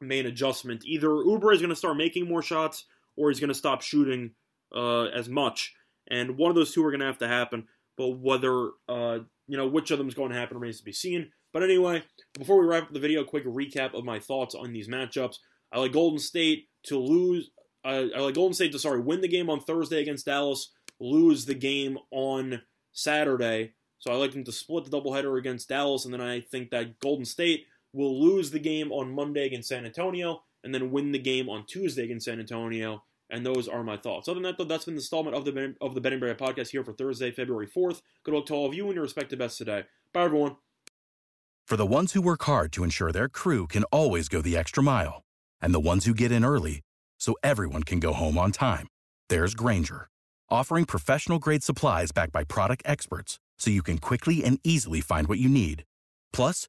main 0.00 0.26
adjustment. 0.26 0.84
Either 0.84 1.08
Oubre 1.08 1.54
is 1.54 1.60
going 1.60 1.70
to 1.70 1.76
start 1.76 1.96
making 1.96 2.28
more 2.28 2.42
shots, 2.42 2.84
or 3.16 3.30
he's 3.30 3.40
going 3.40 3.48
to 3.48 3.54
stop 3.54 3.82
shooting 3.82 4.32
uh, 4.74 5.04
as 5.04 5.28
much. 5.28 5.74
And 6.08 6.36
one 6.36 6.50
of 6.50 6.54
those 6.54 6.72
two 6.72 6.84
are 6.84 6.90
going 6.90 7.00
to 7.00 7.06
have 7.06 7.18
to 7.18 7.28
happen. 7.28 7.66
But 7.96 8.18
whether, 8.18 8.70
uh, 8.88 9.20
you 9.46 9.56
know, 9.56 9.66
which 9.66 9.90
of 9.90 9.98
them 9.98 10.08
is 10.08 10.14
going 10.14 10.30
to 10.30 10.36
happen 10.36 10.58
remains 10.58 10.78
to 10.78 10.84
be 10.84 10.92
seen. 10.92 11.30
But 11.52 11.62
anyway, 11.62 12.02
before 12.34 12.60
we 12.60 12.66
wrap 12.66 12.84
up 12.84 12.92
the 12.92 13.00
video, 13.00 13.22
a 13.22 13.24
quick 13.24 13.46
recap 13.46 13.94
of 13.94 14.04
my 14.04 14.20
thoughts 14.20 14.54
on 14.54 14.72
these 14.72 14.88
matchups. 14.88 15.36
I 15.72 15.80
like 15.80 15.92
Golden 15.92 16.18
State 16.18 16.68
to 16.84 16.98
lose. 16.98 17.50
I 17.84 18.00
like 18.00 18.34
Golden 18.34 18.52
State 18.54 18.72
to, 18.72 18.78
sorry, 18.78 19.00
win 19.00 19.20
the 19.20 19.28
game 19.28 19.48
on 19.48 19.60
Thursday 19.60 20.02
against 20.02 20.26
Dallas, 20.26 20.72
lose 21.00 21.46
the 21.46 21.54
game 21.54 21.98
on 22.10 22.62
Saturday. 22.92 23.72
So 23.98 24.12
I 24.12 24.16
like 24.16 24.32
them 24.32 24.44
to 24.44 24.52
split 24.52 24.84
the 24.84 24.90
doubleheader 24.90 25.38
against 25.38 25.68
Dallas, 25.68 26.04
and 26.04 26.12
then 26.12 26.20
I 26.20 26.40
think 26.40 26.70
that 26.70 26.98
Golden 26.98 27.24
State 27.24 27.66
will 27.96 28.20
lose 28.20 28.50
the 28.50 28.58
game 28.58 28.92
on 28.92 29.10
Monday 29.10 29.46
against 29.46 29.70
San 29.70 29.86
Antonio, 29.86 30.42
and 30.62 30.74
then 30.74 30.90
win 30.90 31.12
the 31.12 31.18
game 31.18 31.48
on 31.48 31.64
Tuesday 31.66 32.04
against 32.04 32.26
San 32.26 32.38
Antonio. 32.38 33.02
And 33.30 33.44
those 33.44 33.66
are 33.66 33.82
my 33.82 33.96
thoughts. 33.96 34.28
Other 34.28 34.36
than 34.36 34.44
that, 34.44 34.58
though, 34.58 34.64
that's 34.64 34.84
been 34.84 34.94
the 34.94 35.00
installment 35.00 35.34
of 35.34 35.44
the 35.44 35.74
of 35.80 35.94
the 35.94 36.00
Betting 36.00 36.20
Bay 36.20 36.26
Area 36.26 36.38
podcast 36.38 36.68
here 36.68 36.84
for 36.84 36.92
Thursday, 36.92 37.32
February 37.32 37.66
4th. 37.66 38.02
Good 38.22 38.34
luck 38.34 38.46
to 38.46 38.54
all 38.54 38.66
of 38.66 38.74
you 38.74 38.84
and 38.84 38.94
your 38.94 39.02
respective 39.02 39.38
best 39.38 39.58
today. 39.58 39.84
Bye, 40.12 40.24
everyone. 40.24 40.56
For 41.64 41.76
the 41.76 41.86
ones 41.86 42.12
who 42.12 42.22
work 42.22 42.44
hard 42.44 42.70
to 42.72 42.84
ensure 42.84 43.10
their 43.10 43.28
crew 43.28 43.66
can 43.66 43.82
always 43.84 44.28
go 44.28 44.40
the 44.40 44.56
extra 44.56 44.82
mile, 44.82 45.24
and 45.60 45.74
the 45.74 45.80
ones 45.80 46.04
who 46.04 46.14
get 46.14 46.30
in 46.30 46.44
early 46.44 46.82
so 47.18 47.34
everyone 47.42 47.82
can 47.82 47.98
go 47.98 48.12
home 48.12 48.38
on 48.38 48.52
time, 48.52 48.86
there's 49.28 49.54
Grainger, 49.54 50.08
offering 50.48 50.84
professional 50.84 51.40
grade 51.40 51.64
supplies 51.64 52.12
backed 52.12 52.32
by 52.32 52.44
product 52.44 52.82
experts 52.84 53.40
so 53.58 53.70
you 53.70 53.82
can 53.82 53.98
quickly 53.98 54.44
and 54.44 54.60
easily 54.62 55.00
find 55.00 55.26
what 55.26 55.40
you 55.40 55.48
need. 55.48 55.82
Plus, 56.32 56.68